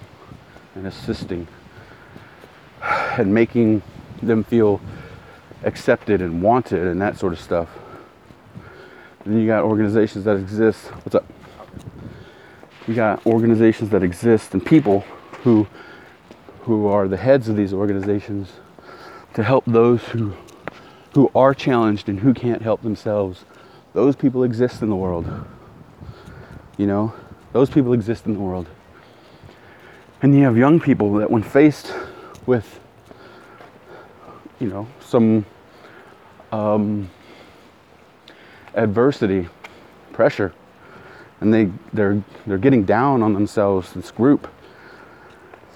and 0.75 0.87
assisting 0.87 1.47
and 2.81 3.33
making 3.33 3.81
them 4.23 4.43
feel 4.43 4.79
accepted 5.63 6.21
and 6.21 6.41
wanted 6.41 6.87
and 6.87 7.01
that 7.01 7.17
sort 7.17 7.33
of 7.33 7.39
stuff. 7.39 7.69
Then 9.25 9.39
you 9.39 9.47
got 9.47 9.63
organizations 9.63 10.25
that 10.25 10.37
exist. 10.37 10.85
What's 10.87 11.15
up? 11.15 11.25
You 12.87 12.95
got 12.95 13.25
organizations 13.25 13.89
that 13.91 14.03
exist 14.03 14.53
and 14.53 14.65
people 14.65 15.01
who 15.43 15.67
who 16.61 16.87
are 16.87 17.07
the 17.07 17.17
heads 17.17 17.49
of 17.49 17.55
these 17.55 17.73
organizations 17.73 18.51
to 19.33 19.43
help 19.43 19.63
those 19.65 20.03
who 20.03 20.33
who 21.13 21.29
are 21.35 21.53
challenged 21.53 22.09
and 22.09 22.19
who 22.19 22.33
can't 22.33 22.61
help 22.61 22.81
themselves. 22.81 23.45
Those 23.93 24.15
people 24.15 24.43
exist 24.43 24.81
in 24.81 24.89
the 24.89 24.95
world. 24.95 25.25
You 26.77 26.87
know, 26.87 27.13
those 27.51 27.69
people 27.69 27.93
exist 27.93 28.25
in 28.25 28.33
the 28.33 28.39
world. 28.39 28.67
And 30.21 30.33
you 30.35 30.43
have 30.43 30.57
young 30.57 30.79
people 30.79 31.13
that 31.15 31.29
when 31.29 31.43
faced 31.43 31.93
with 32.45 32.79
you 34.61 34.67
know, 34.67 34.87
some 34.99 35.43
um, 36.51 37.09
adversity, 38.75 39.47
pressure, 40.13 40.53
and 41.39 41.53
they 41.53 41.71
they're 41.93 42.23
they're 42.45 42.57
getting 42.57 42.83
down 42.83 43.23
on 43.23 43.33
themselves. 43.33 43.93
This 43.93 44.11
group, 44.11 44.47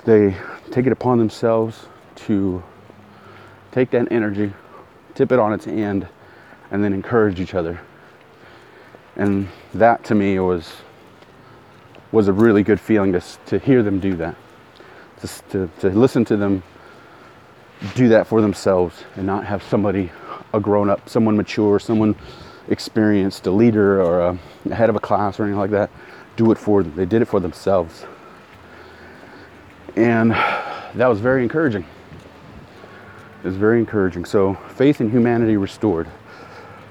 they 0.06 0.36
take 0.72 0.86
it 0.86 0.92
upon 0.92 1.18
themselves 1.18 1.88
to 2.16 2.64
take 3.72 3.92
that 3.92 4.12
energy, 4.12 4.54
tip 5.16 5.32
it 5.32 5.40
on 5.40 5.54
its 5.54 5.68
end, 5.68 6.08
and 6.72 6.84
then 6.84 6.94
encourage 6.94 7.40
each 7.40 7.54
other. 7.54 7.80
And 9.16 9.48
that 9.74 10.04
to 10.06 10.16
me 10.16 10.40
was 10.40 10.74
was 12.12 12.28
a 12.28 12.34
really 12.34 12.64
good 12.64 12.80
feeling 12.80 13.12
to, 13.12 13.22
to 13.46 13.60
hear 13.60 13.84
them 13.84 14.00
do 14.00 14.16
that, 14.16 14.36
to, 15.20 15.28
to, 15.50 15.70
to 15.82 15.90
listen 15.90 16.24
to 16.24 16.38
them 16.38 16.64
do 17.94 18.08
that 18.10 18.26
for 18.26 18.42
themselves 18.42 19.04
and 19.16 19.26
not 19.26 19.46
have 19.46 19.62
somebody, 19.64 20.10
a 20.54 20.60
grown 20.60 20.90
up, 20.90 21.10
someone 21.10 21.36
mature, 21.36 21.80
someone 21.80 22.16
experienced, 22.70 23.46
a 23.48 23.52
leader 23.52 24.02
or 24.02 24.22
a, 24.22 24.40
a 24.70 24.76
head 24.76 24.90
of 24.90 24.96
a 24.96 25.00
class 25.00 25.40
or 25.40 25.44
anything 25.44 25.60
like 25.60 25.72
that, 25.72 25.90
do 26.36 26.52
it 26.52 26.58
for 26.58 26.84
them. 26.84 26.96
They 26.96 27.06
did 27.06 27.22
it 27.22 27.26
for 27.26 27.40
themselves. 27.40 28.06
And 29.96 30.32
that 30.32 31.08
was 31.08 31.20
very 31.20 31.44
encouraging. 31.44 31.86
It 33.44 33.48
was 33.48 33.58
very 33.58 33.80
encouraging. 33.80 34.26
So, 34.26 34.56
faith 34.76 35.02
in 35.02 35.10
humanity 35.10 35.56
restored. 35.56 36.08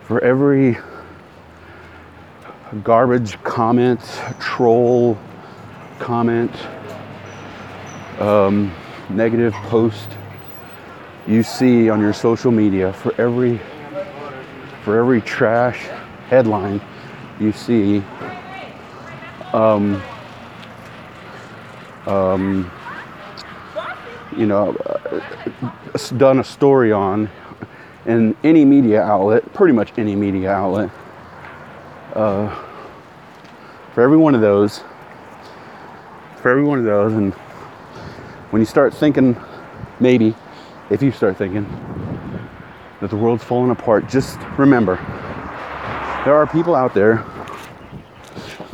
For 0.03 0.23
every 0.23 0.79
garbage 2.83 3.43
comment, 3.43 4.01
troll 4.39 5.19
comment, 5.99 6.53
um, 8.21 8.73
negative 9.11 9.53
post, 9.65 10.09
you 11.27 11.43
see 11.43 11.89
on 11.89 12.01
your 12.01 12.13
social 12.13 12.51
media 12.51 12.93
for 12.93 13.19
every 13.21 13.61
for 14.85 14.99
every 14.99 15.23
trash 15.23 15.87
headline 16.29 16.81
you 17.41 17.51
see 17.53 18.05
um, 19.55 20.01
um, 22.07 22.71
you 24.37 24.47
know 24.47 24.77
uh, 24.77 25.21
done 26.19 26.39
a 26.39 26.45
story 26.45 26.93
on 26.93 27.31
in 28.05 28.37
any 28.45 28.65
media 28.65 29.01
outlet 29.01 29.51
pretty 29.55 29.73
much 29.73 29.91
any 29.97 30.15
media 30.15 30.51
outlet 30.51 30.91
uh, 32.13 32.55
for 33.95 34.03
every 34.03 34.19
one 34.19 34.35
of 34.35 34.43
those 34.43 34.83
for 36.37 36.51
every 36.51 36.65
one 36.65 36.79
of 36.79 36.85
those 36.85 37.15
and 37.15 37.33
when 38.51 38.61
you 38.61 38.67
start 38.67 38.93
thinking 38.93 39.35
maybe 39.99 40.35
if 40.91 41.03
you 41.03 41.11
start 41.11 41.39
thinking 41.39 41.65
that 43.05 43.11
the 43.11 43.17
world's 43.17 43.45
falling 43.45 43.71
apart, 43.71 44.09
just 44.09 44.39
remember 44.57 44.97
there 46.25 46.35
are 46.35 46.47
people 46.47 46.75
out 46.75 46.95
there 46.95 47.23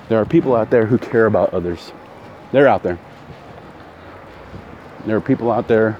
There 0.08 0.20
are 0.20 0.24
people 0.24 0.54
out 0.54 0.70
there 0.70 0.86
who 0.86 0.98
care 0.98 1.26
about 1.26 1.52
others. 1.52 1.92
They're 2.52 2.68
out 2.68 2.84
there. 2.84 2.98
There 5.04 5.16
are 5.16 5.20
people 5.20 5.50
out 5.50 5.66
there 5.66 5.98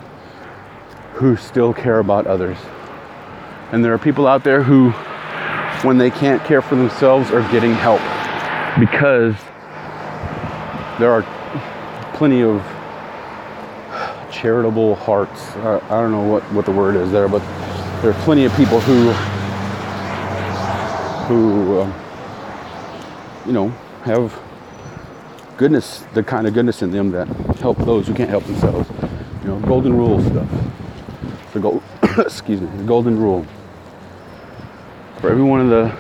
who 1.15 1.37
still 1.37 1.73
care 1.73 1.99
about 1.99 2.29
others. 2.29 2.59
And 3.73 3.85
there 3.85 3.95
are 3.95 3.99
people 3.99 4.29
out 4.29 4.43
there 4.43 4.63
who, 4.63 4.91
when 5.87 5.99
they 5.99 6.11
can't 6.11 6.45
care 6.45 6.63
for 6.63 6.77
themselves, 6.77 7.33
are 7.33 7.43
getting 7.51 7.73
help 7.73 8.01
because 8.81 9.35
there 11.01 11.11
are 11.11 11.23
plenty 12.15 12.43
of 12.43 12.63
charitable 14.33 14.95
hearts. 14.95 15.51
I, 15.57 16.01
don't 16.01 16.13
know 16.13 16.23
what, 16.23 16.43
what 16.53 16.65
the 16.65 16.73
word 16.73 16.95
is 16.95 17.11
there, 17.11 17.29
but 17.29 17.43
there 18.01 18.11
are 18.11 18.23
plenty 18.25 18.47
of 18.47 18.57
people 18.57 18.81
who, 18.81 19.13
who, 21.27 21.81
um, 21.81 21.95
you 23.45 23.53
know, 23.53 23.69
have 24.05 24.41
goodness, 25.59 26.03
the 26.15 26.23
kind 26.23 26.47
of 26.47 26.55
goodness 26.55 26.81
in 26.81 26.91
them 26.91 27.11
that 27.11 27.29
help 27.59 27.77
those 27.79 28.07
who 28.07 28.15
can't 28.15 28.31
help 28.31 28.45
themselves. 28.45 28.89
You 29.43 29.49
know, 29.49 29.61
golden 29.61 29.95
rule 29.95 30.19
stuff. 30.23 30.49
The 31.53 31.61
gold, 31.61 31.83
excuse 32.19 32.63
me, 32.63 32.75
the 32.79 32.85
golden 32.85 33.19
rule. 33.19 33.45
For 35.21 35.31
every 35.31 35.43
one 35.43 35.61
of 35.61 35.69
the, 35.69 35.91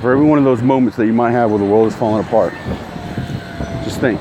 for 0.00 0.12
every 0.12 0.26
one 0.26 0.38
of 0.38 0.44
those 0.44 0.62
moments 0.62 0.96
that 0.96 1.06
you 1.06 1.12
might 1.12 1.32
have 1.32 1.50
where 1.50 1.58
the 1.58 1.64
world 1.64 1.88
is 1.88 1.96
falling 1.96 2.24
apart, 2.24 2.52
just 3.82 3.98
think. 3.98 4.20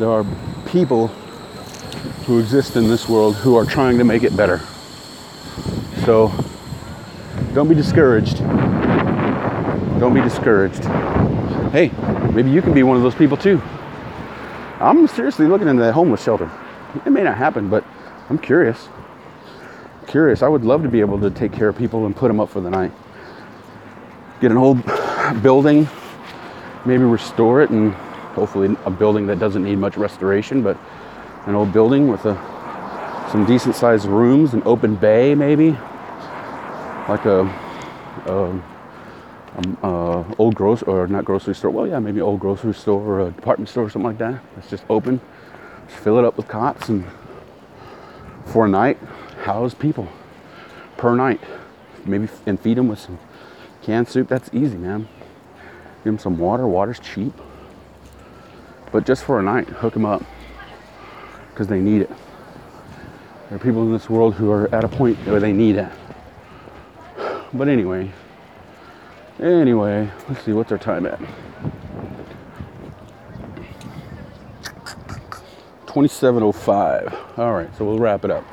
There 0.00 0.10
are 0.10 0.26
people 0.66 1.14
who 2.26 2.38
exist 2.38 2.76
in 2.76 2.88
this 2.88 3.08
world 3.08 3.36
who 3.36 3.54
are 3.56 3.66
trying 3.66 3.98
to 3.98 4.04
make 4.04 4.22
it 4.22 4.36
better. 4.36 4.60
So 6.04 6.32
don't 7.52 7.68
be 7.68 7.74
discouraged. 7.74 8.38
Don't 10.00 10.14
be 10.14 10.22
discouraged. 10.22 10.84
Hey, 11.72 11.90
maybe 12.32 12.50
you 12.50 12.62
can 12.62 12.72
be 12.72 12.82
one 12.82 12.96
of 12.96 13.02
those 13.02 13.14
people 13.14 13.36
too. 13.36 13.60
I'm 14.80 15.06
seriously 15.06 15.46
looking 15.46 15.68
into 15.68 15.82
that 15.82 15.92
homeless 15.92 16.22
shelter. 16.22 16.50
It 17.04 17.10
may 17.10 17.22
not 17.22 17.36
happen, 17.36 17.68
but 17.68 17.84
I'm 18.30 18.38
curious. 18.38 18.88
Curious. 20.06 20.42
I 20.42 20.48
would 20.48 20.64
love 20.64 20.82
to 20.82 20.88
be 20.88 21.00
able 21.00 21.20
to 21.20 21.30
take 21.30 21.52
care 21.52 21.68
of 21.68 21.76
people 21.76 22.06
and 22.06 22.16
put 22.16 22.28
them 22.28 22.40
up 22.40 22.48
for 22.48 22.60
the 22.60 22.70
night. 22.70 22.92
Get 24.40 24.50
an 24.50 24.56
old 24.56 24.82
building, 25.42 25.88
maybe 26.86 27.04
restore 27.04 27.62
it, 27.62 27.70
and 27.70 27.92
hopefully 28.34 28.76
a 28.84 28.90
building 28.90 29.26
that 29.26 29.38
doesn't 29.38 29.62
need 29.62 29.78
much 29.78 29.96
restoration, 29.96 30.62
but 30.62 30.78
an 31.46 31.54
old 31.54 31.72
building 31.72 32.08
with 32.08 32.24
a, 32.24 32.34
some 33.30 33.44
decent 33.44 33.74
sized 33.74 34.06
rooms, 34.06 34.54
an 34.54 34.62
open 34.64 34.96
bay 34.96 35.34
maybe, 35.34 35.70
like 37.08 37.24
a, 37.26 37.42
a 38.26 38.60
um, 39.82 40.34
old 40.38 40.54
grocery 40.54 40.88
or 40.88 41.06
not 41.06 41.24
grocery 41.24 41.54
store. 41.54 41.70
Well, 41.70 41.86
yeah, 41.86 41.98
maybe 41.98 42.20
old 42.20 42.40
grocery 42.40 42.74
store 42.74 43.02
or 43.02 43.28
a 43.28 43.30
department 43.30 43.68
store 43.68 43.84
or 43.84 43.90
something 43.90 44.08
like 44.08 44.18
that. 44.18 44.42
It's 44.56 44.70
just 44.70 44.84
open. 44.88 45.20
Just 45.88 46.00
fill 46.00 46.18
it 46.18 46.24
up 46.24 46.36
with 46.36 46.48
cots 46.48 46.88
and 46.88 47.04
for 48.46 48.66
a 48.66 48.68
night, 48.68 48.98
house 49.44 49.74
people 49.74 50.08
per 50.96 51.14
night. 51.14 51.40
Maybe 52.04 52.28
and 52.46 52.60
feed 52.60 52.76
them 52.76 52.88
with 52.88 52.98
some 52.98 53.18
canned 53.82 54.08
soup. 54.08 54.28
That's 54.28 54.50
easy, 54.52 54.76
man. 54.76 55.08
Give 55.98 56.12
them 56.12 56.18
some 56.18 56.38
water. 56.38 56.66
Water's 56.66 57.00
cheap. 57.00 57.32
But 58.92 59.06
just 59.06 59.24
for 59.24 59.40
a 59.40 59.42
night, 59.42 59.68
hook 59.68 59.94
them 59.94 60.04
up 60.04 60.22
because 61.54 61.68
they 61.68 61.80
need 61.80 62.02
it. 62.02 62.10
There 63.48 63.56
are 63.56 63.58
people 63.58 63.82
in 63.84 63.92
this 63.92 64.10
world 64.10 64.34
who 64.34 64.50
are 64.50 64.74
at 64.74 64.84
a 64.84 64.88
point 64.88 65.16
where 65.26 65.40
they 65.40 65.52
need 65.52 65.76
it. 65.76 65.88
But 67.52 67.68
anyway, 67.68 68.10
Anyway, 69.40 70.08
let's 70.28 70.44
see 70.44 70.52
what's 70.52 70.70
our 70.70 70.78
time 70.78 71.06
at. 71.06 71.18
2705. 75.88 77.14
All 77.36 77.52
right, 77.52 77.68
so 77.76 77.84
we'll 77.84 77.98
wrap 77.98 78.24
it 78.24 78.30
up. 78.30 78.44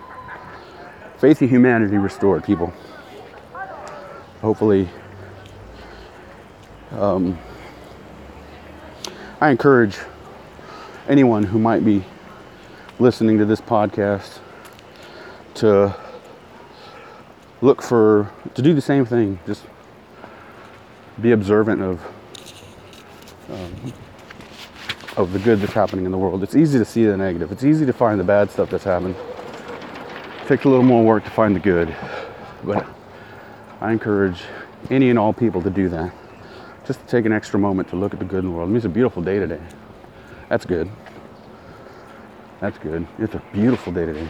Faith 1.17 1.39
in 1.43 1.49
humanity 1.49 1.97
restored, 1.97 2.43
people. 2.43 2.73
Hopefully, 4.41 4.89
um, 6.91 7.37
I 9.39 9.51
encourage 9.51 9.99
anyone 11.07 11.43
who 11.43 11.59
might 11.59 11.85
be 11.85 12.03
listening 13.01 13.39
to 13.39 13.45
this 13.45 13.59
podcast 13.59 14.37
to 15.55 15.95
look 17.61 17.81
for, 17.81 18.31
to 18.53 18.61
do 18.61 18.75
the 18.75 18.81
same 18.81 19.05
thing. 19.05 19.39
Just 19.47 19.65
be 21.19 21.31
observant 21.31 21.81
of 21.81 21.99
um, 23.49 23.93
of 25.17 25.33
the 25.33 25.39
good 25.39 25.59
that's 25.59 25.73
happening 25.73 26.05
in 26.05 26.11
the 26.11 26.17
world. 26.17 26.41
It's 26.43 26.55
easy 26.55 26.79
to 26.79 26.85
see 26.85 27.05
the 27.05 27.17
negative. 27.17 27.51
It's 27.51 27.63
easy 27.63 27.85
to 27.85 27.93
find 27.93 28.19
the 28.19 28.23
bad 28.23 28.49
stuff 28.49 28.69
that's 28.69 28.83
happened. 28.83 29.15
It 29.15 30.47
takes 30.47 30.63
a 30.63 30.69
little 30.69 30.85
more 30.85 31.03
work 31.03 31.23
to 31.25 31.29
find 31.31 31.55
the 31.55 31.59
good, 31.59 31.93
but 32.63 32.85
I 33.81 33.91
encourage 33.91 34.41
any 34.89 35.09
and 35.09 35.19
all 35.19 35.33
people 35.33 35.61
to 35.63 35.69
do 35.69 35.89
that. 35.89 36.13
Just 36.85 37.01
to 37.01 37.05
take 37.07 37.25
an 37.25 37.33
extra 37.33 37.59
moment 37.59 37.89
to 37.89 37.95
look 37.95 38.13
at 38.13 38.19
the 38.19 38.25
good 38.25 38.43
in 38.43 38.51
the 38.51 38.51
world. 38.51 38.67
I 38.67 38.69
mean, 38.69 38.77
it's 38.77 38.85
a 38.85 38.89
beautiful 38.89 39.21
day 39.21 39.39
today. 39.39 39.61
That's 40.49 40.65
good. 40.65 40.89
That's 42.62 42.78
good. 42.78 43.08
It's 43.17 43.34
a 43.34 43.41
beautiful 43.52 43.91
day 43.91 44.06
today. 44.06 44.30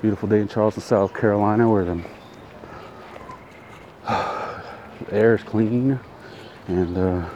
Beautiful 0.00 0.28
day 0.28 0.38
in 0.38 0.46
Charleston, 0.46 0.80
South 0.80 1.12
Carolina, 1.12 1.68
where 1.68 1.84
the 1.84 2.04
air 5.10 5.34
is 5.34 5.42
clean 5.42 5.98
and 6.68 6.96
uh, 6.96 7.28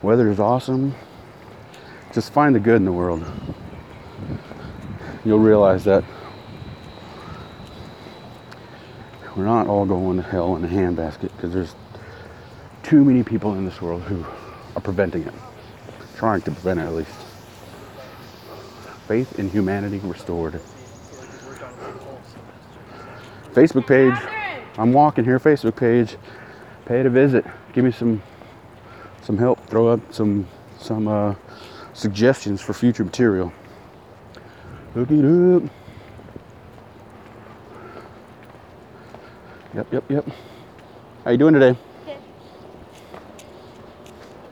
weather 0.00 0.30
is 0.30 0.38
awesome. 0.38 0.94
Just 2.12 2.32
find 2.32 2.54
the 2.54 2.60
good 2.60 2.76
in 2.76 2.84
the 2.84 2.92
world. 2.92 3.24
You'll 5.24 5.40
realize 5.40 5.82
that 5.82 6.04
we're 9.36 9.44
not 9.44 9.66
all 9.66 9.86
going 9.86 10.18
to 10.18 10.22
hell 10.22 10.54
in 10.54 10.64
a 10.64 10.68
handbasket 10.68 11.34
because 11.34 11.52
there's 11.52 11.74
too 12.84 13.04
many 13.04 13.24
people 13.24 13.54
in 13.54 13.64
this 13.64 13.82
world 13.82 14.02
who 14.02 14.24
are 14.76 14.80
preventing 14.80 15.24
it, 15.24 15.34
trying 16.16 16.42
to 16.42 16.52
prevent 16.52 16.78
it 16.78 16.84
at 16.84 16.94
least. 16.94 17.27
Faith 19.08 19.38
in 19.38 19.48
humanity 19.48 19.98
restored. 20.04 20.60
Facebook 23.54 23.86
page. 23.86 24.14
I'm 24.76 24.92
walking 24.92 25.24
here. 25.24 25.40
Facebook 25.40 25.76
page 25.76 26.16
pay 26.84 27.00
it 27.00 27.06
a 27.06 27.10
visit. 27.10 27.44
Give 27.72 27.86
me 27.86 27.90
some 27.90 28.22
some 29.22 29.38
help. 29.38 29.64
Throw 29.66 29.88
up 29.88 30.00
some 30.12 30.46
some 30.78 31.08
uh, 31.08 31.34
suggestions 31.94 32.60
for 32.60 32.74
future 32.74 33.02
material. 33.02 33.50
Hook 34.92 35.10
it 35.10 35.24
up. 35.24 35.70
Yep, 39.74 39.92
yep, 39.92 40.10
yep. 40.10 40.28
How 41.24 41.30
you 41.30 41.38
doing 41.38 41.54
today? 41.54 41.78
Good. 42.04 42.18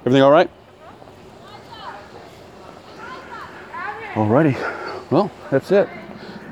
Everything 0.01 0.23
all 0.23 0.31
right? 0.31 0.51
Alrighty. 4.17 4.57
Well, 5.11 5.31
that's 5.51 5.71
it. 5.71 5.91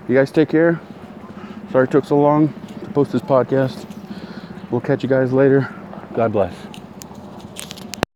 You 0.07 0.15
guys 0.15 0.31
take 0.31 0.51
care. 0.51 0.79
Sorry 1.73 1.85
it 1.85 1.91
took 1.91 2.05
so 2.05 2.21
long 2.21 2.53
to 2.85 2.91
post 2.91 3.13
this 3.13 3.23
podcast. 3.23 3.87
We'll 4.71 4.83
catch 4.83 5.03
you 5.03 5.09
guys 5.09 5.33
later. 5.33 5.75
God 6.15 6.31
bless. 6.31 6.55